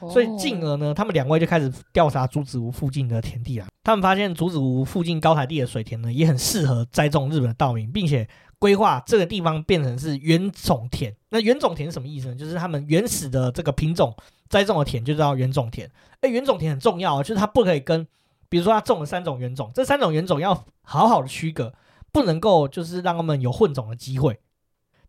[0.10, 3.68] 所以进而呢，他们两位就开始调查竹子湖附近的田地了。
[3.84, 8.28] 他们发现竹子湖附近高台地的水田呢，也很适合栽种日本的稻米，并且
[8.60, 11.16] 规划这个地方变成是原种田。
[11.30, 12.36] 那原种田是什么意思呢？
[12.36, 14.16] 就是他们原始的这个品种。
[14.50, 18.06] 栽种的田就叫原种田，哎，原种田很重要啊，就是它不可以跟，
[18.50, 21.74] 比如说它种了三种原种，这三种原种要好好的区隔，
[22.12, 24.38] 不能够就是让他们有混种的机会，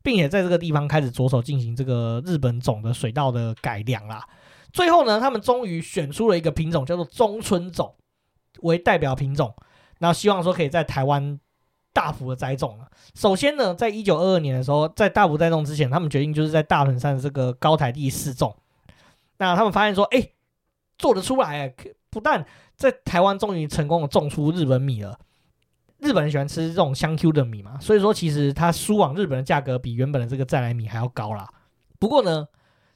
[0.00, 4.24] 并且在这个地方开始着手进行这个日本种的水稻的改良啦。
[4.72, 7.94] 最后呢，他们终于选出了一个品种叫做中村种
[8.60, 9.54] 为代表品种，
[9.98, 11.38] 然后希望说可以在台湾
[11.92, 12.88] 大幅的栽种了。
[13.14, 18.56] 首先呢，在一九二二年的时候，在大幅栽种之前，他们决定就是在大屯山的这个高台地试种。
[19.38, 20.30] 那他们发现说，哎，
[20.96, 21.74] 做得出来，
[22.08, 25.18] 不但在台湾终于成功的种出日本米了。
[25.98, 31.48] 日本人喜欢吃这种香 Q 的米嘛，所以说其实它输往日本的价格比原本的这个在来米还要高啦。
[31.98, 32.48] 不过呢，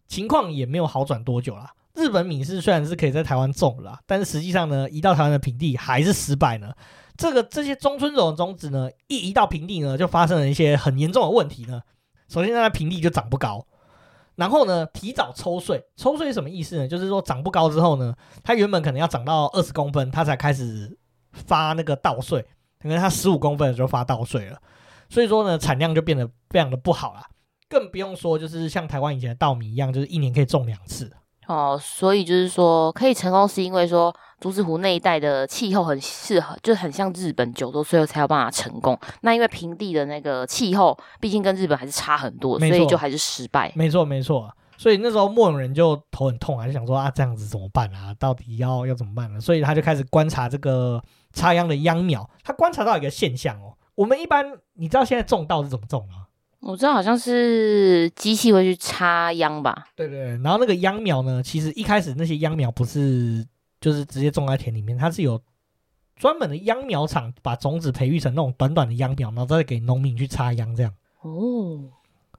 [0.07, 1.73] 情况也没有好转多久啦。
[1.95, 6.73] 日本米是虽然是可以在台湾种啦，但是实际上呢，移到台湾的平地还是失败呢。
[7.16, 11.81] 这个这些中村种的种子呢，一移到平地呢，就发生了一些很严重的问题呢。
[12.29, 13.66] 首先，它平地就长不高。
[14.35, 16.87] 然后呢，提早抽穗，抽穗什么意思呢？
[16.87, 18.14] 就是说长不高之后呢，
[18.45, 20.95] 它原本可能要长到二十公分，它才开始
[21.33, 22.42] 发那个稻穗，
[22.79, 24.59] 可能它十五公分的时候发稻穗了，
[25.09, 27.23] 所以说呢，产量就变得非常的不好了，
[27.68, 31.11] 更不用说就是像台湾以前的稻米一样，就是一年可以种两次。
[31.46, 38.98] 哦，所以就是说可以成功，是因为说竹子湖那一带的气候很适合，就很像日本九州，所以才有办法成功。
[39.20, 43.72] 那因为平地的那个气候，毕竟跟日本还是差很多，所以就还是失败。
[43.76, 44.52] 没错，没错。
[44.76, 48.12] 所以那时候末永仁就头很痛啊，就想说啊，这样子怎么办啊？
[48.18, 49.40] 到底要要怎么办呢？
[49.40, 51.00] 所以他就开始观察这个
[51.33, 52.29] 插秧的秧苗。
[52.42, 56.26] 他观察到一个现象哦，我们一般你知道现在种稻是怎么种吗？
[56.61, 59.87] 我知道好像是机器会去插秧吧？
[59.95, 63.47] 对对，然后那个秧苗呢，其实一开始那些秧苗不是
[63.81, 65.40] 就是直接种在田里面，它是有
[66.16, 70.92] 专门的秧苗厂把种子培育成那种短短的秧苗，然后再给农民去插秧这样。
[71.21, 71.85] 哦，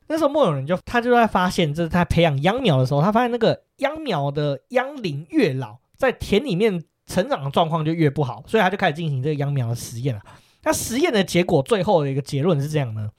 [0.08, 10.22] 那时候末永仁就他就在发现，就是他培养秧苗的时候，他发现那个秧苗的秧龄越老，在田里面成长的状况就越不好，所以他就开始进行这个秧苗的实验了。
[10.64, 13.10] 那实验的结果最后的一个结论是这样呢。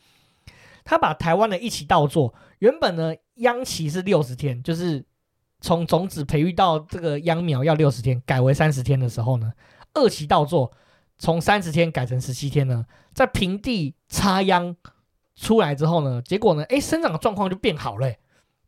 [0.89, 5.05] 他把台湾的一期稻作，原本呢秧期是六十天，就是
[5.61, 9.53] 从种子培育到这个秧苗要六十天，改为三十天的时候呢，
[9.93, 10.73] 二期稻作
[11.19, 14.75] 从三十天改成十七天呢，在平地插秧
[15.37, 18.11] 出来之后呢，结果呢，哎，生长的状况就变好了，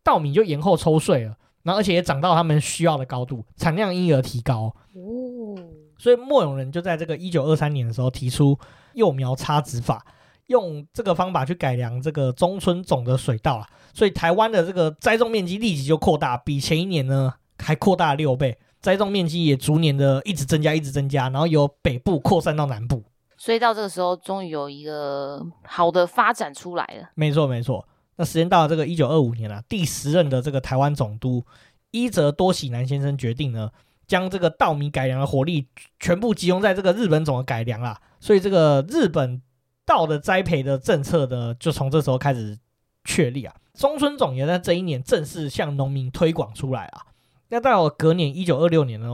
[0.03, 4.77] 稻米就延后抽穗了，然后而且也长到他们需要的高度，产量因而提高。
[4.93, 5.57] 哦，
[5.97, 8.59] 所以莫永仁就在这个一九二三年的时候提出
[8.93, 10.05] 幼苗插植法。
[10.51, 23.05] 用这个方法去改良这个中村种的水稻啊，所以台湾的这个栽种面积立即就扩大，比前一年呢还扩大了六倍，栽种面积也逐年的一直增加，一直增加，然后由北部扩散到南部，
[23.37, 27.09] 所以到这个时候终于有一个好的发展出来了。
[27.15, 27.87] 没错没错，
[28.17, 31.45] 那时间到了这个一九二五年了，第十任的这个台湾总督
[31.93, 33.71] 伊泽多喜男先生决定呢，
[34.09, 35.69] 将这个稻米改良的火力
[36.01, 39.41] 全部集中在这个日本种的改良啊，所以这个日本。
[39.91, 42.57] 稻的栽培的政策呢，就从这时候开始
[43.03, 43.53] 确立啊。
[43.75, 47.03] 中村种也在这一年正式向农民推广出来啊。
[47.49, 49.09] 那到了隔年一九二六年呢，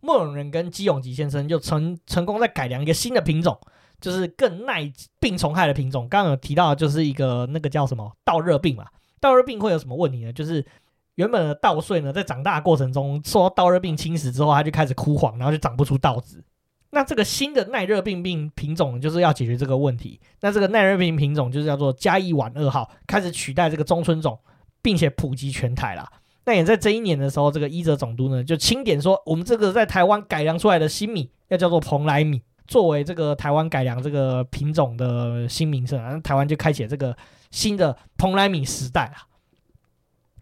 [0.00, 3.56] 莫永仁跟基永吉先生就成成功在改良一个新的品种，
[4.00, 6.08] 就是更耐病虫害的品种。
[6.08, 8.84] 刚刚有提到就是一个那个叫什么稻热病嘛。
[9.20, 10.32] 稻热病会有什么问题呢？
[10.32, 10.66] 就是
[11.14, 16.42] 原本的稻穗呢，在长大过程中受到稻热病侵蚀之后，它就开始枯黄，然后就长不出稻子。
[16.94, 20.20] 那这个新的耐热病病品种就是要解决这个问题。
[20.42, 24.38] 那这个耐热病品种就是叫做嘉义晚二号，开始取代这个中村种，
[24.82, 26.06] 并且普及全台了。
[26.44, 36.02] 那也在这一年的时候，这个伊泽总督呢就钦点说，我们这个在台湾改良出来的新米要叫做蓬莱米，作为这个台湾改良这个品种的新名称。
[36.02, 37.16] 然后台湾就开启这个
[37.50, 39.24] 新的蓬莱米时代啊。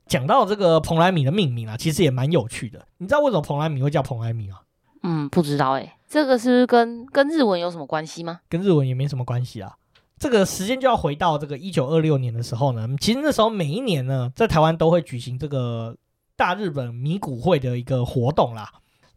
[0.07, 2.85] 讲到这个蓬莱米的命名啊，其实也蛮有趣的。
[2.99, 4.59] 你知道为什么蓬莱米会叫蓬莱米吗？
[5.05, 8.41] 嗯，不知道哎、这个是跟跟日文有什么关系吗？
[8.49, 9.77] 跟日文也没什么关系啊。
[10.19, 15.97] 这个时间就要回到这个一九二六年的时候呢，其实那时候每一年呢，在台湾都会举行这个
[16.37, 18.69] 大日本米谷会的一个活动啦。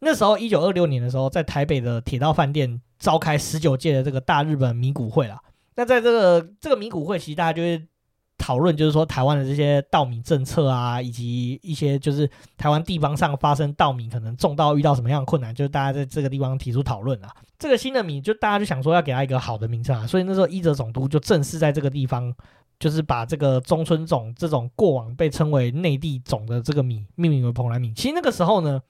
[0.01, 5.41] 那时候一九二六年的时候，在台北的铁道饭店召开十九届的这个大日本米谷会啦。
[5.75, 7.84] 那在这个这个米谷会，其实大家就会
[8.38, 17.34] 讨论，就是说台湾的这些稻米政策啊，以及一些就是台湾地方上发生稻米可能种稻遇到什么样的困难，就是大家在这个地方提出讨论啊。
[17.58, 22.34] 这个新的米，就大家就想说要给它一个好的名称啊，所以那时候伊泽总督就正式在这个地方，
[22.80, 27.93] 就是把这个中村种这种过往被称为内地种的这个米命名为蓬莱米。
[27.93, 28.82] 其实那个时候呢，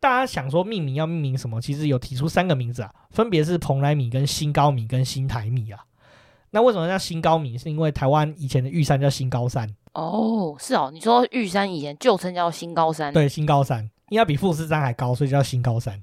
[0.00, 5.84] 大家想说命名要命名什么，其实有提出三个名字啊，分别是蓬莱米、跟新高米、跟新台米啊。
[6.52, 7.58] 那为什么叫新高米？
[7.58, 9.68] 是因为台湾以前的玉山叫新高山。
[9.94, 16.02] 哦，是哦，你说玉山以前旧称叫新高山，对，新高山，因为它比富士山还高，所以叫新高山。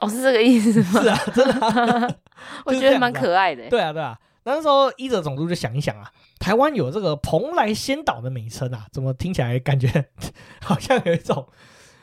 [0.00, 1.02] 哦，是这个意思吗？
[1.02, 2.14] 是啊，真的、啊，
[2.66, 3.68] 我觉得蛮可爱的。
[3.68, 4.18] 对啊，对啊。
[4.42, 10.06] 那时候伊泽总督就想一想啊，台湾有这个蓬莱仙岛的美称啊，怎么听起来感觉
[10.62, 11.46] 好像有一种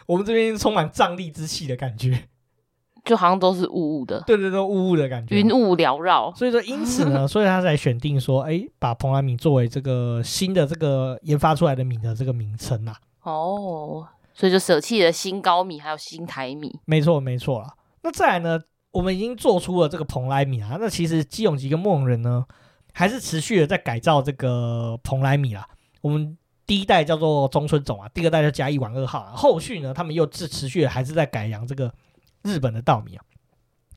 [0.05, 2.27] 我们这边充满瘴疠之气的感觉，
[3.07, 4.21] 就好像都是雾雾的。
[4.27, 6.31] 对对对，雾雾的感觉，云雾缭绕。
[6.35, 12.95] 所以说，因此呢， 所以他才选定说，哎，把蓬莱米作为这个新的这个研发出来的米的这个名称啊。
[13.23, 16.79] 哦，所以就舍弃了新高米，还有新台米。
[16.85, 17.73] 没错，没错啦。
[18.03, 18.59] 那再来呢？
[18.91, 20.77] 我们已经做出了这个蓬莱米啊。
[20.79, 22.43] 那其实基永吉跟莫永仁呢，
[22.93, 25.67] 还是持续的在改造这个蓬莱米啊。
[26.01, 29.33] 我们第一代叫做中村种啊，第二代叫嘉义丸二号啊。
[29.35, 31.93] 后续呢，他们又是持续的还是在改良这个
[32.43, 33.23] 日本的稻米啊。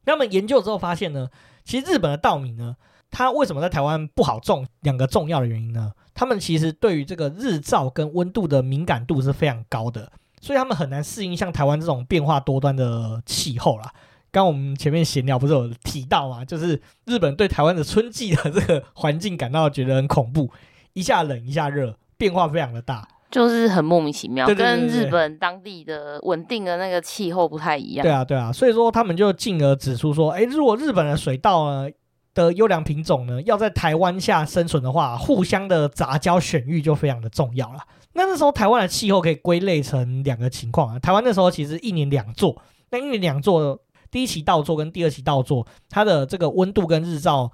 [0.05, 1.29] 那么研究之后发现呢，
[1.64, 2.76] 其实日本的稻米呢，
[3.11, 4.66] 它为什么在台湾不好种？
[4.81, 10.11] 两个重要的原因呢，他们其实对于这个日照跟温度的敏感度是非常高的。
[10.40, 13.92] 所以他们很难适应像台湾这种变化多端的气候啦。
[14.33, 16.42] 刚我们前面闲聊不是有提到吗？
[16.44, 20.50] 就是日本对台湾的春季的这个环境感到觉得很恐怖，
[20.94, 28.02] 一下冷一下热，变化非常的大，就是很莫名其妙，对对对对对，跟日本当地的稳定的那个气候不太一样。
[28.02, 31.88] 对啊，对啊，所以说他们就进而指出说，哎，如果日本的水稻呢
[32.34, 37.80] 的优良品种呢要在台湾下生存的话，互相的杂交选育就非常的重要了。
[38.12, 40.98] 那那时候台湾的气候可以归类成两个情况啊。
[40.98, 43.78] 台湾那时候其实一年两座，那一年两作，
[44.10, 47.50] 第一期稻作跟第二期稻作，它的这个温度跟日照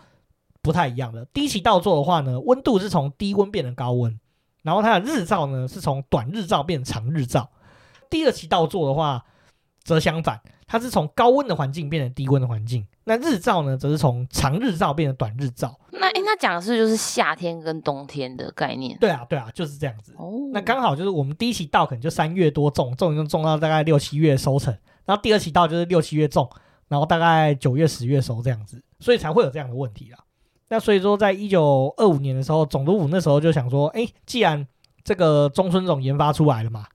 [0.63, 1.27] 不太一样的。
[1.27, 4.19] 第一期稻作的话呢，温度是从低温变成高温，
[4.67, 7.49] 然后它的日照呢是从短日照变成长日照。
[8.11, 9.25] 第二期稻作的话
[9.85, 12.85] 则相反，它是从高温的环境变成低温的环境。
[13.05, 15.79] 那日照呢，则是从长日照变成短日照。
[15.93, 18.99] 那诶，那讲的是就是夏天跟冬天的概念。
[18.99, 20.13] 对啊，对啊，就是这样子。
[20.19, 26.51] 哦，那刚好就是我们第一期稻可能就三月多种，种就种到大概六七月收成，然后第二期稻就是六七月种，
[26.89, 30.19] 然后大概九月十月收这样子，所以才会有这样的问题啊。
[30.69, 34.67] 那所以说，在一九二五年的时候，总督府那时候就想说，哎，既然
[35.05, 36.87] 这个中村种研发出来了嘛，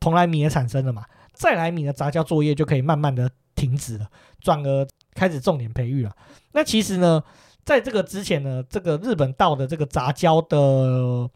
[0.00, 4.06] 蓬莱米也产生了嘛，再来米的杂交作业就可以慢慢的停止了，
[4.40, 4.86] 转而。
[5.18, 6.12] 开始重点培育了。
[6.52, 7.22] 那其实呢，
[7.64, 11.26] 在这个之前呢，这个日本稻的这个杂交的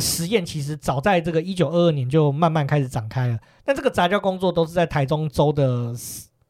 [0.00, 3.38] 实验，其实早在这个一九二二年就慢慢开始展开了。
[3.64, 5.94] 但这个杂交工作都是在台中州的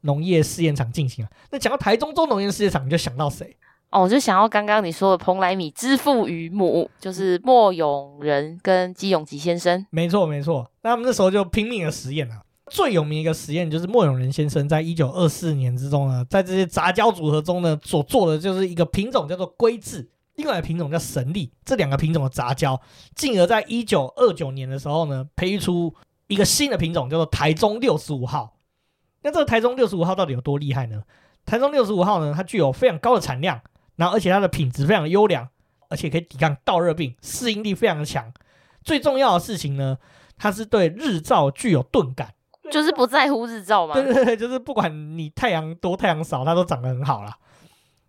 [0.01, 1.31] 农业试验场进行啊。
[1.51, 3.55] 那讲到台中州农业试验场，你就想到谁？
[3.90, 9.87] 哦，我就想要刚刚你说的蓬莱米之父与母，就是莫永仁跟基永吉先生。
[9.90, 10.70] 没错，没错。
[10.83, 12.42] 那他们那时候就拼命的实验啊。
[12.70, 22.79] 最有名一个实验就是莫永仁先生在一九二四年之中呢，在这些杂交组合中呢，所做的就是一个品种叫做龟治，另外一个品种叫神力，这两个品种的杂交，
[23.14, 25.94] 进而在一九二九年的时候呢，培育出
[26.27, 28.59] 一个新的品种叫做台中六十五号。
[29.22, 31.03] 那这个台中六十五号到底有多厉害呢？
[31.46, 33.59] 台中六十五号呢，它具有非常高的产量，
[33.99, 35.47] 然后而且它的品质非常的优良，
[35.91, 38.33] 而且可以抵抗倒热病，适应力非常的强。
[38.83, 39.99] 最重要的事情呢，
[40.39, 42.33] 它是对日照具有钝感。
[42.71, 47.35] 就是不在乎日照嘛，对对对，就是不管你太阳多太阳少，它都长得很好啦。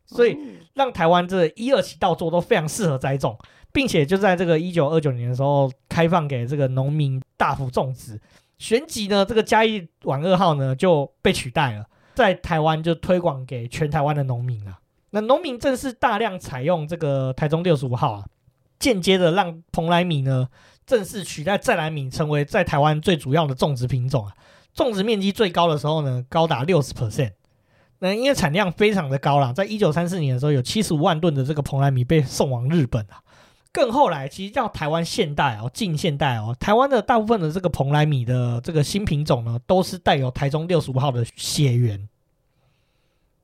[0.05, 0.37] 所以
[0.73, 3.37] 让台湾这一二期稻作都非常适合栽种，
[3.71, 8.19] 并且就在这个一九二九年的时候开放给这个农民大幅种植。
[8.57, 14.77] 旋即呢，这个嘉义晚二号呢就被取代了，在台湾就推广给全台湾的农民啊。
[15.11, 18.25] 那农民正式大量采用这个台中六十五号啊，
[18.79, 20.47] 间接的让蓬莱米呢
[20.85, 24.33] 正式取代再来米，成为在台湾最主要的种植品种啊。
[24.73, 27.33] 种植面积最高的时候呢，高达六十 percent。
[28.01, 33.21] 那因为产量非常的高啦，在一九三四年的时候，有七十五万吨的这个蓬莱米被送往日本啊。
[33.71, 42.08] 更后来，其实叫台湾现代哦，近现代哦，台湾的大部分的这个蓬莱米的这个新品种呢，都是带有台中六十五号的血缘。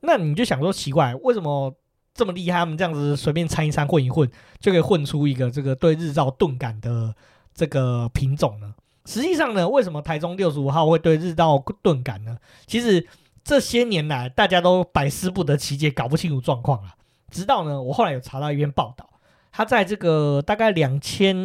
[0.06, 1.74] 那你就想说奇怪，为什么
[2.14, 2.60] 这么厉害？
[2.60, 4.30] 他们这样子随便掺一掺混一混，
[4.60, 7.14] 就可以混出一个这个对日照钝感的
[7.52, 8.74] 这个品种呢？
[9.04, 12.36] 实际上呢，为什么台中六十五号会对日照钝感呢？
[12.66, 13.06] 其实
[13.44, 16.94] 这些年来大家都百思不得其解，搞不清楚状况啊。
[17.30, 19.08] 直到呢，我后来有查到一篇报道，
[19.52, 21.36] 他在这个大概两千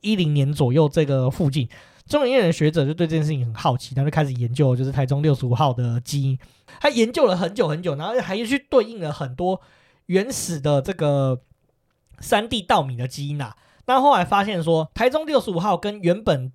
[0.00, 1.68] 一零年左右这个附近，
[2.06, 6.38] 中研院的学者就对这件事情很好奇，他就开始研究，就是台中六十五号的基因。
[6.80, 9.60] 他研究了很久很久，然后还去对应了很多
[10.06, 11.40] 原始的这个
[12.20, 13.56] 山地稻米的基因啊。
[13.86, 16.52] 那后来发现说，台中六十五号跟原本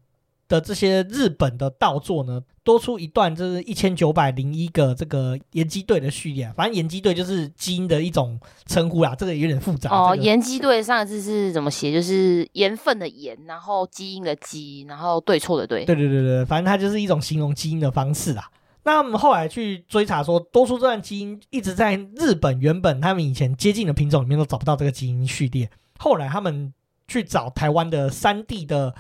[0.49, 9.91] 的这些日本的稻作呢，多出一段就是一千九百零一个这个盐基队的序列，反正盐基队就是基因的一种称呼啦，这个有点复杂。
[9.91, 11.93] 哦，这个、盐基队上一次是怎么写？
[11.93, 15.85] 就是盐分的盐，然后基因的基，然后对错的对。
[15.85, 18.49] 对对对对，反正它就是一种形容基因的方式啦。
[18.83, 25.69] 那我们后来去追查说，多出这段基因一直在日本原本他们以前接近的品种里面都找不到这个基因序列，
[25.99, 26.73] 后来他们
[27.07, 28.95] 去找台湾的山地的。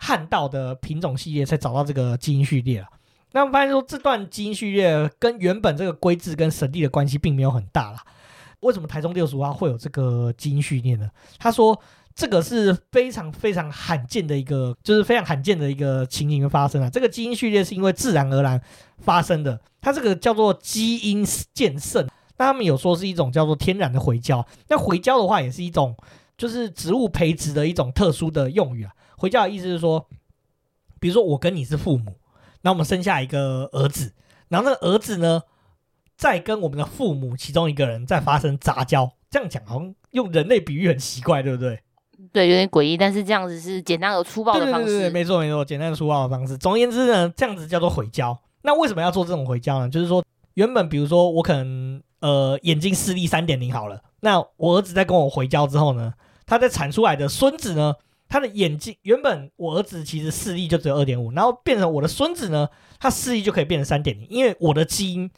[0.00, 2.88] 旱稻的品种系列才找到这个基因序列了。
[3.32, 8.02] 那么发现说，这段基因序列跟原本这个龟字跟神地的关系并没有很大啦。
[8.60, 11.08] 为什么台中六十五号会有这个基因序列呢？
[11.38, 11.78] 他说
[12.14, 16.90] 这个是非常非常罕见的一个，就是非常罕见的一个情形发生啊。
[16.90, 18.60] 这个基因序列是因为自然而然
[18.98, 21.24] 发生的，它这个叫做基因
[21.54, 22.06] 渐盛。
[22.36, 24.44] 那他们有说是一种叫做天然的回交。
[24.68, 25.96] 那回交的话也是一种，
[26.36, 28.90] 就是植物培植的一种特殊的用语啊。
[29.20, 30.08] 回教的意思是说，
[30.98, 32.14] 比如说我跟你是父母，
[32.62, 34.14] 那我们生下一个儿子，
[34.48, 35.42] 然后那个儿子呢，
[36.16, 41.82] 再跟我们的父母其中一个人再发生杂交，这样讲好像用人类比喻很奇怪，对不对？
[42.32, 44.86] 对，有点诡异，但是这样子是简单而粗暴的方式。
[44.86, 46.56] 对对对，没错没错，简单粗暴的方式。
[46.56, 48.38] 总而言之呢，这样子叫做回交。
[48.62, 49.88] 那为什么要做这种回交呢？
[49.90, 56.14] 就是说，原本比如说我可能呃眼睛视力三点零好了，那我儿子在跟我回交之后呢，
[56.46, 57.94] 他在产出来的孙子呢，
[58.30, 62.68] 他的眼睛原本我儿子其实视力就只有二点五，然后变成我的孙子呢，
[63.00, 65.28] 他视力就可以变成三点零，因为我的基因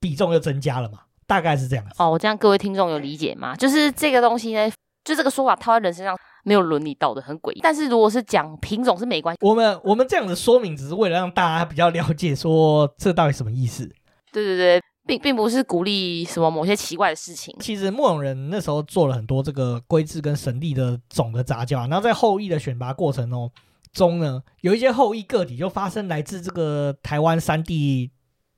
[0.00, 1.90] 比重又增加了嘛，大概是这样子。
[1.98, 3.54] 哦，这样各位听众有理解吗？
[3.56, 4.70] 就是这个东西呢，
[5.04, 7.60] 就这个说法套在人身上没有伦理道德，很诡异。
[7.60, 13.92] 但是如果是讲品种是没关系，我们我们这样子说明只是为了让大家比较了解，说这到底什么意思。
[14.32, 14.80] 对对对。
[15.06, 17.54] 并并不是鼓励什么某些奇怪的事情。
[17.60, 23.50] 其实末永人那时候做了很多这个龟字跟神地的种的杂交，然后在后裔的选拔过程哦
[23.92, 28.10] 中呢，有一些后裔个体就发生来自这个台湾山地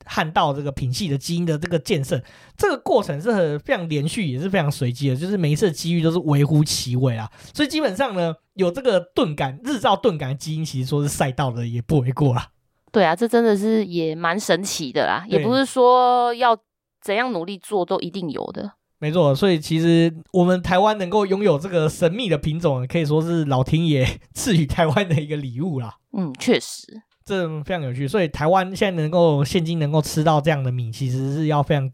[0.04, 2.20] 旱稻这个品系的基因的这个渐盛，
[2.56, 7.30] 这个过程是很非常连续，也是非常随机的，就是每一次机遇都是微乎其微啊。
[7.54, 12.48] 所以基本上呢，有这个钝感日照钝感基因，其实说是赛道的也不为过啦。
[12.92, 16.56] 对啊，这真的是也蛮神奇的啦，也不是说要
[17.00, 18.72] 怎样努力做都一定有的。
[19.00, 25.94] 没错，所以其实我们台湾能够拥有这个神秘的品种，可以说是老天爷 赐予台湾的一个礼物啦。
[26.16, 28.08] 嗯，确实，这非常有趣。
[28.08, 31.92] 所以台湾现在能够现今能够吃到这样的米，其实是要非常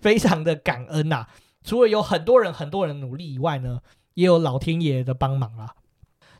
[0.00, 1.26] 非常的感恩呐。
[1.64, 3.80] 除了有很多人很多人努力以外呢，
[4.14, 5.74] 也有老天爷的帮忙啦。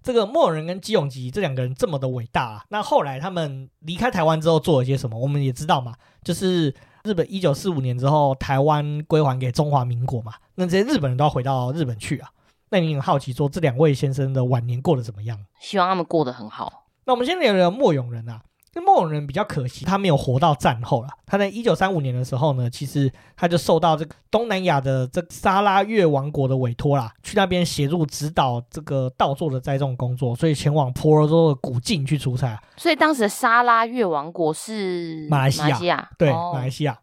[0.02, 5.18] 这个莫永人跟基永吉这两个人这么的伟大啊，那后来他们离开台湾之后做了些什么？
[5.18, 6.74] 我们也知道嘛，就是
[7.04, 12.30] 日本一九四五年之后，台湾归还给中华民国嘛，那这些日本人都要回到日本去啊。
[12.70, 15.38] 那你很好奇说，这两位先生的晚年过得怎么样？
[15.60, 16.84] 希望他们过得很好。
[17.04, 18.42] 那我们先聊聊莫永仁啊。
[18.78, 21.08] 那末永人比较可惜，他没有活到战后了。
[21.26, 32.56] 他在一九三五年的时候呢，其实他就受到这个东南亚的这个沙拉越王国的委托啦，去那边协助指导这个稻作的栽种工作，所以前往婆罗洲的古晋去出差。
[32.76, 36.96] 所以当时的沙拉越王国是马来西亚，对，哦、马来西亚。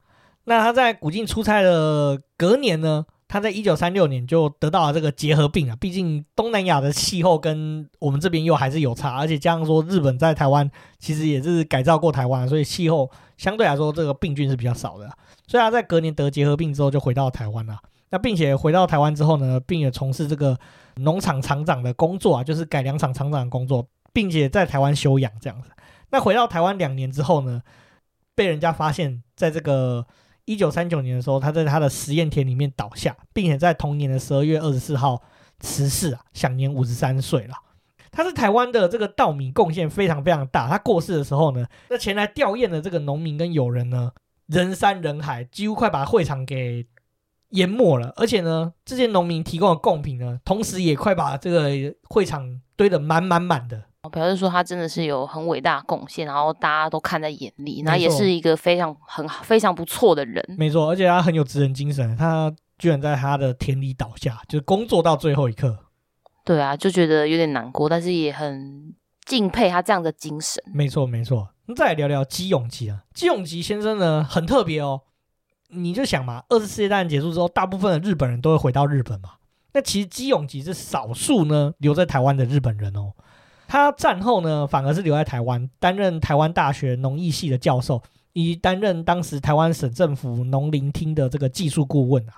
[0.46, 10.70] 那他在古晋出差的隔年呢，他在一九三六年就得到了这个结核病啊，毕竟东南亚的气候跟我们这边又还是有差，而且加上说日本在台湾
[11.00, 15.10] 其实也是改造过台湾，所以气候相对来说这个病菌是比较少的。
[15.48, 17.78] 所以他在隔年得结核病之后就回到台湾了。
[18.12, 20.58] 那并且回到台湾之后呢，并且从事这个
[20.98, 25.72] 农场厂长的工作啊，就是改良厂厂长的工作，并且在台湾休养这样子。
[26.12, 27.62] 那回到台湾两年之后呢，
[28.36, 30.06] 被人家发现在这个。
[30.46, 35.22] 一九三九年的时候，他在他的实验田里面倒下，并且在同年的十二月二十四号
[35.60, 37.54] 辞世啊，享年五十三岁了。
[38.12, 40.70] 他是台湾的这个稻米贡献非常非常大。
[40.70, 44.12] 他过世的时候呢，那前来吊唁的这个农民跟友人呢，
[44.48, 46.86] 人山人海，几乎快把会场给
[47.50, 48.14] 淹没了。
[48.16, 53.84] 而且呢，这些农民提供的贡品呢，同时也快把这个会场堆得满满满的。
[54.10, 60.44] 表示说他真的是有很伟大的贡献，然后大家都看在眼里，那也是一个非常很非常不错的人。
[60.58, 65.78] 没错，而且他很有职人精神，他居然在他的田里倒下，就是工作到最后一刻。
[66.44, 68.94] 对啊，就觉得有点难过，但是也很
[69.26, 70.64] 敬佩他这样的精神。
[70.74, 71.50] 没错，没错。
[71.66, 75.02] 那再来聊聊基永吉啊，基永吉先生呢很特别哦。
[75.70, 79.32] 你就想嘛，二次世界大战结束之后，大部分的日本人都会回到日本嘛。
[79.74, 83.14] 那其实基永吉是少数呢留在台湾的日本人哦。
[83.68, 88.02] 他战后呢反而是留在台湾，担任台湾大学农艺系的教授，
[88.34, 92.34] 以及担任当时台湾省政府农林厅的这个技术顾问啊。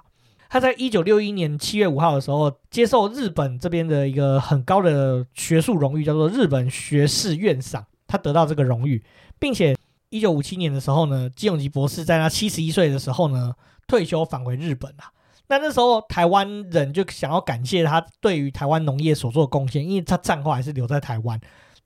[0.50, 7.86] 他在一九六一年七月五号的时候，接受日本这边的一个很高的学术荣誉，叫做日本学士院赏。
[8.08, 9.04] 他得到这个荣誉，
[9.38, 9.76] 并且
[10.10, 13.54] 一九五七年的时候呢，矶永吉博士在他七十一岁的时候呢，
[13.86, 15.12] 退休返回日本啊。
[15.50, 21.40] 那那时候台湾人就想要感谢他对于台湾农业所做的贡献，因为他战后还是留在台湾，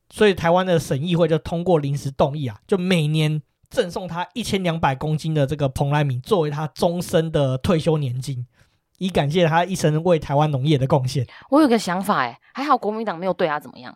[0.09, 3.41] 所以台湾的省议会就通过临时动议啊，就每年。
[3.71, 8.45] 赠送他一千两百公斤的这个蓬莱米作为他终身的退休年金，
[8.97, 11.25] 以感谢他一生为台湾农业的贡献。
[11.49, 13.95] 我有个想法，哎，还好国民党没有对他怎么样。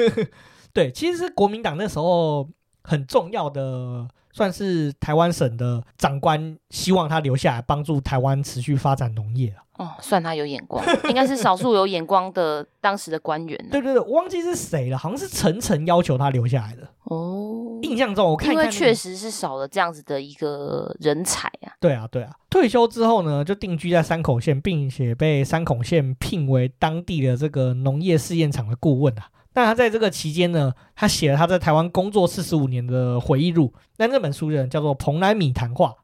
[0.72, 2.48] 对，其实是国民党那时候
[2.82, 4.08] 很重要的。
[4.34, 13.56] 算是台湾省的长官，希望他留下来帮助台湾持续发展农业哦，算他有眼光， 应该是少数有眼光的当时的官员。
[13.70, 16.82] 对对对，我忘记是谁了，好像是陈诚要求他留下来的。
[17.04, 21.72] 哦，印象中我看，看，因为确实是少了这样子的一个人才啊。
[21.80, 22.32] 对啊，对啊。
[22.50, 29.28] 退休之后呢，就定居在山口县，并且被山口县聘为当地的这个农业试验场的顾问啊。
[29.56, 33.72] 那他在这个期间呢，他写了他在台湾工作四十五年的回忆录。
[33.98, 35.94] 那这本书的人叫做蓬莱米谈话。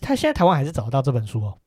[0.00, 1.58] 他现在台湾还是找得到这本书哦。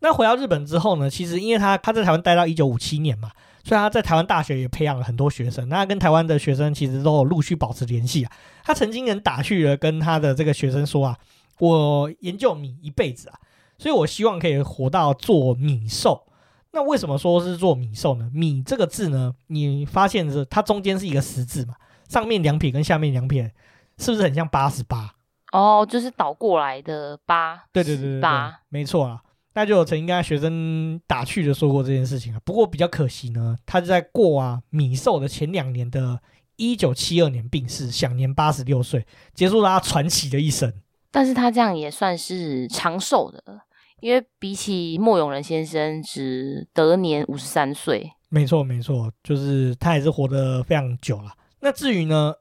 [0.00, 3.30] 那回到日本之后呢，其实因为他他在台湾待到一九五七年嘛，
[3.62, 5.68] 所以他在台湾大学也培养了很多学生。
[5.68, 8.32] 那跟台湾的学生其实都有陆续保持联系啊。
[8.64, 11.16] 他曾经人打趣了跟他的这个学生说啊
[11.60, 13.38] ：“我研究米一辈子啊，
[13.78, 16.26] 所以我希望可以活到做米兽。”
[16.74, 18.30] 那为什么说是做米兽呢？
[18.32, 21.74] 米这个字呢，你发现是它中间是一个十字嘛，
[22.08, 23.52] 上面两撇跟下面两撇，
[23.98, 25.14] 是不是很像八十八？
[25.52, 27.62] 哦，就是倒过来的八。
[27.72, 29.22] 对对对对，八，没错啊。
[29.54, 32.40] 那就有曾经跟他学生打趣的说过这件事情啊。
[32.44, 36.18] 不过比较可惜呢，他就在过啊米寿的前两年的
[36.56, 40.72] 一九七二年病逝，享年八十六岁，结束了他传奇的一生。
[41.10, 43.60] 但是他这样也算是长寿的。
[44.00, 51.30] 因为比起莫永仁先生只得年五十三岁，没错没错，就是他也是活得非常久了。
[51.60, 52.34] 那至于呢，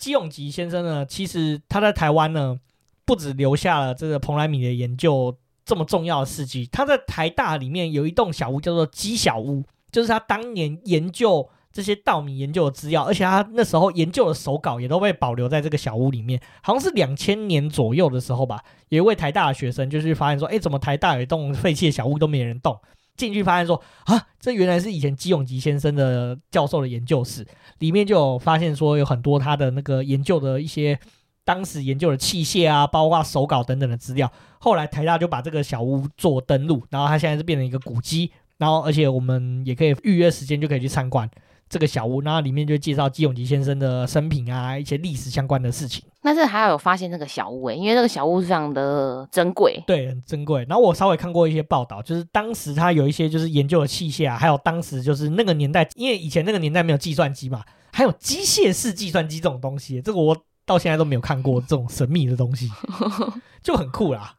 [0.00, 2.58] 基永吉先生呢，其实他在台湾呢，
[3.04, 11.48] 不止留下了这个蓬莱米的研究这么重要的事迹，他在台大里面有一栋小屋叫做基小屋，就是他当年研究。
[11.72, 16.40] 这些稻米研究的资料，而且他那时候研究的手稿也都被保留在这个小屋里面。
[16.64, 22.76] 好像是两千年左右的时候吧，有一位台大的学生就去发现说：“哎，怎么台大有一栋废弃的小屋都没人动？”
[23.16, 27.46] 进去发现说：“啊，这原来是以前基永吉先生的教授的研究室，
[27.78, 30.98] 里面就有发现说有很多他的那个研究的一些
[31.44, 34.30] 当时研究的器械啊，包括手稿等等的资料。
[34.58, 41.28] 后来台大就把这个小屋做登录，然后它现在是变成一个古迹，然后而且我们也可以预约时间就可以去参观。”
[41.70, 46.04] 这个小屋，然后里面就介绍矶永吉先生的生平啊，一些历史相关的事情。
[46.22, 50.66] 那这还要有发现这个小屋诶，因为这个小屋是非常的珍贵，对，很珍贵。
[50.68, 57.62] 然后我稍微看过一些报道，就是当时他有一些就是研究的器械啊，还有当时就是那个年代，因为以前那个年代没有计算机嘛，
[57.92, 62.68] 还有机械式计算机这种东西，这个我到现在都没有看过这种神秘的东西，
[63.62, 64.34] 就很酷啦。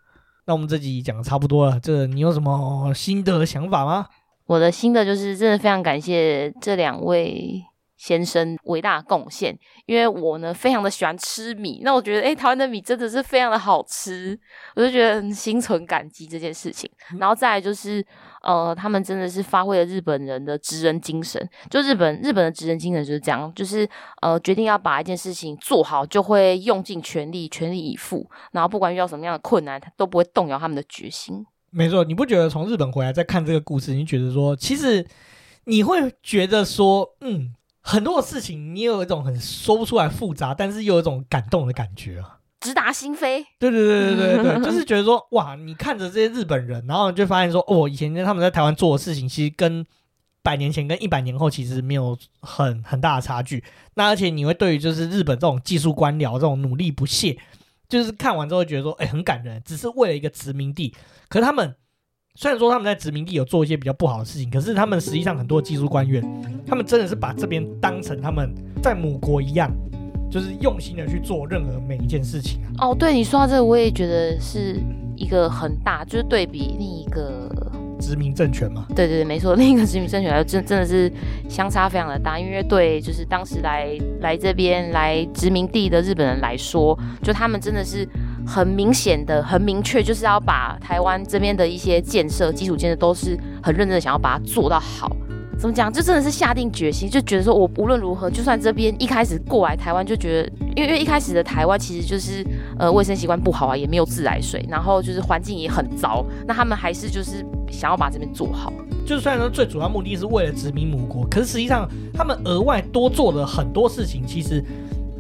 [0.46, 4.08] 那我们这集讲的差不多了，这你有什么新的想法吗？
[4.46, 7.64] 我的心得就是，真的非常感谢这两位
[7.96, 14.38] 先生伟大的贡献，因为我呢非常的喜欢吃米，那我觉得诶台湾的米真的是非常的好吃，
[14.76, 16.90] 我就觉得很心存感激这件事情。
[17.20, 18.04] 然后再来就是，
[18.42, 23.88] 呃，他们真的是发挥了日本人的职人精神，就日本日本的职人精神就是这样，就是
[24.22, 31.46] 呃决定要把一件事情做好，就会用尽全力，全力以赴，然后不管遇到什么样的困难，他都不会动摇他们的决心。
[31.72, 35.08] 没错，你不觉得从日本回来再看这个故事，你觉得说，其实
[35.64, 43.46] 你会觉得说，嗯，很多的事情你有一种很说不出来复杂，但是又有一种感动的感觉啊，直达心扉。
[43.58, 49.86] 对对对对对对， 就是觉得说，哇，你看着这些日本人，然后你就发现说，哦，以前他们在台湾做的事情，其实跟
[50.44, 53.64] 百年前跟一百年后其实没有很很大的差距。
[53.94, 57.38] 那而且你会对于就是日本这种技术官僚这种努力不懈。
[57.92, 60.96] 就是看完之后觉得说，哎、很感人，只是为了一个殖民地，
[61.28, 61.76] 可是他们
[62.36, 66.24] 虽然说他们在殖民地有做一些比较不好的事情，可是他们实际上很多技术官员，
[66.66, 69.70] 他们真的是把这边当成他们在母国一样，
[70.32, 72.88] 就是用心的去做任何每一件事情啊。
[72.88, 74.80] 哦，对，你说到这个，我也觉得是
[75.18, 77.52] 一个很大，就是对比另一个
[78.02, 78.86] 殖民政权嘛。
[78.96, 81.10] 对对对，没错， 另一个殖民政权来真真的是
[81.48, 88.06] 相差非常的大，因为对就是当时来来这边来殖民地的日本人来说，就他们真的是。
[88.44, 95.16] 很明显的，很明确，就是要把台湾这边的一些建设、基础建设都是很认真的，想要把它做到好。
[95.62, 95.94] 怎么讲？
[95.94, 102.44] 就真的是下定决心，就觉得说我无论如何，就算这边一开始过来台湾，就觉得，因为因为一开始的台湾其实就是
[102.80, 108.74] 呃卫生习惯不好啊，也没有自来水，然后就是环境也很糟，那他们还是就是想要把这边做好。
[109.06, 114.64] 就是虽然说最主要目的是为了殖民母国，可是实际上他们额外多做了很多事情，其实。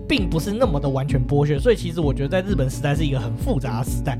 [0.10, 4.20] 并不是那么的完全剥削，所以其实我觉得在日本时代是一个很复杂的时代，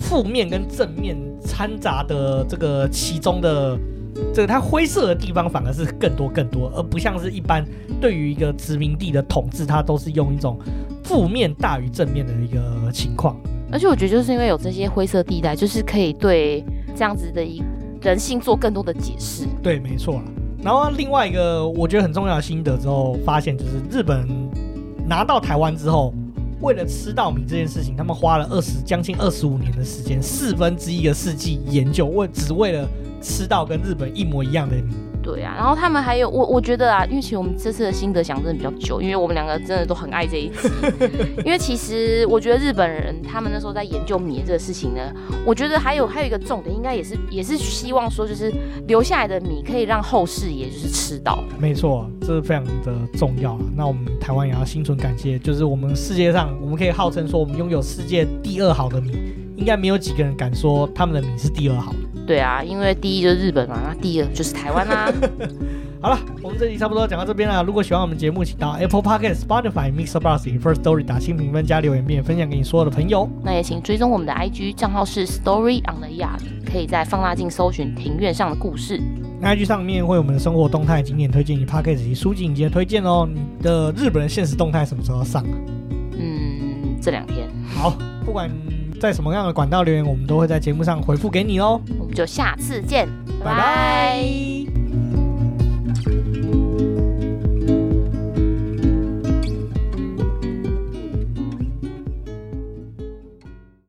[0.00, 3.78] 负面跟正面掺杂的这个其中的
[4.34, 7.64] 这个它灰色的地方反而是更多更多，而不像是一般
[8.00, 10.58] 对于一个殖民地的统治，它都是用一种
[11.04, 13.36] 负面大于正面的一个情况。
[13.70, 16.64] 而且我觉得就是因为有这些灰色地带，就是可以对
[16.94, 17.62] 这样子的一
[18.02, 19.44] 人性做更多的解释。
[19.62, 20.22] 对，没错啦。
[20.62, 24.26] 然后另外一个我觉得很重要的心得之后，发现就是日本。
[25.08, 26.12] 拿到台湾之后，
[26.60, 32.88] 为了吃到米这件事情，他们花了二十将近二十五年的时间，四分之一个世纪研究，为只为了
[33.22, 34.92] 吃到跟日本一模一样的米。
[35.28, 40.70] 对啊，然后他们还有我，我觉得啊，因为其实我们这次的心得想真的比较久，因为我们两个真的都很爱这一集。
[41.44, 45.12] 因为其实我觉得日本人他们那时候在研究米这个事情呢，
[45.44, 48.50] 我觉得还有还有一个重点，应该也是也是希望说，就是
[48.86, 51.44] 留下来的米可以让后世也就是吃到。
[51.58, 53.60] 没错，这是非常的重要啊。
[53.76, 59.12] 那我们台湾也要心存感谢，就是我们世界上我们可以号称说我们拥有世界第二好的米，
[59.58, 61.98] 应该没有几个人敢说他们的米是第二好的。
[62.26, 65.12] 对啊，因为第一就是日本嘛，那第二就是台湾啦、啊。
[66.00, 67.60] 好了，我们这集差不多讲到这边了。
[67.64, 73.28] 如果喜欢我们节目，请到 Apple Podcast、Spotify、MixerBox、Firstory 打新评分、加留言，并分享给你所有的朋友。
[73.42, 76.40] 那也请追踪我们的 IG 账号是 Story on the Yard，
[76.70, 79.00] 可以在放大镜搜寻庭院上的故事。
[79.40, 83.28] 那 IG 上面会有我们的生活动态、景点推荐以及 Podcast 及书籍影集推荐哦。
[83.28, 85.54] 你的日本的现实动态什么时候要上啊？
[86.16, 87.48] 嗯，这两天。
[87.74, 88.48] 好，不管。
[88.98, 91.80] 在什么样的管道留言，我们都会在节目上回复给你哦。
[91.98, 93.08] 我们就下次见，
[93.44, 94.57] 拜拜。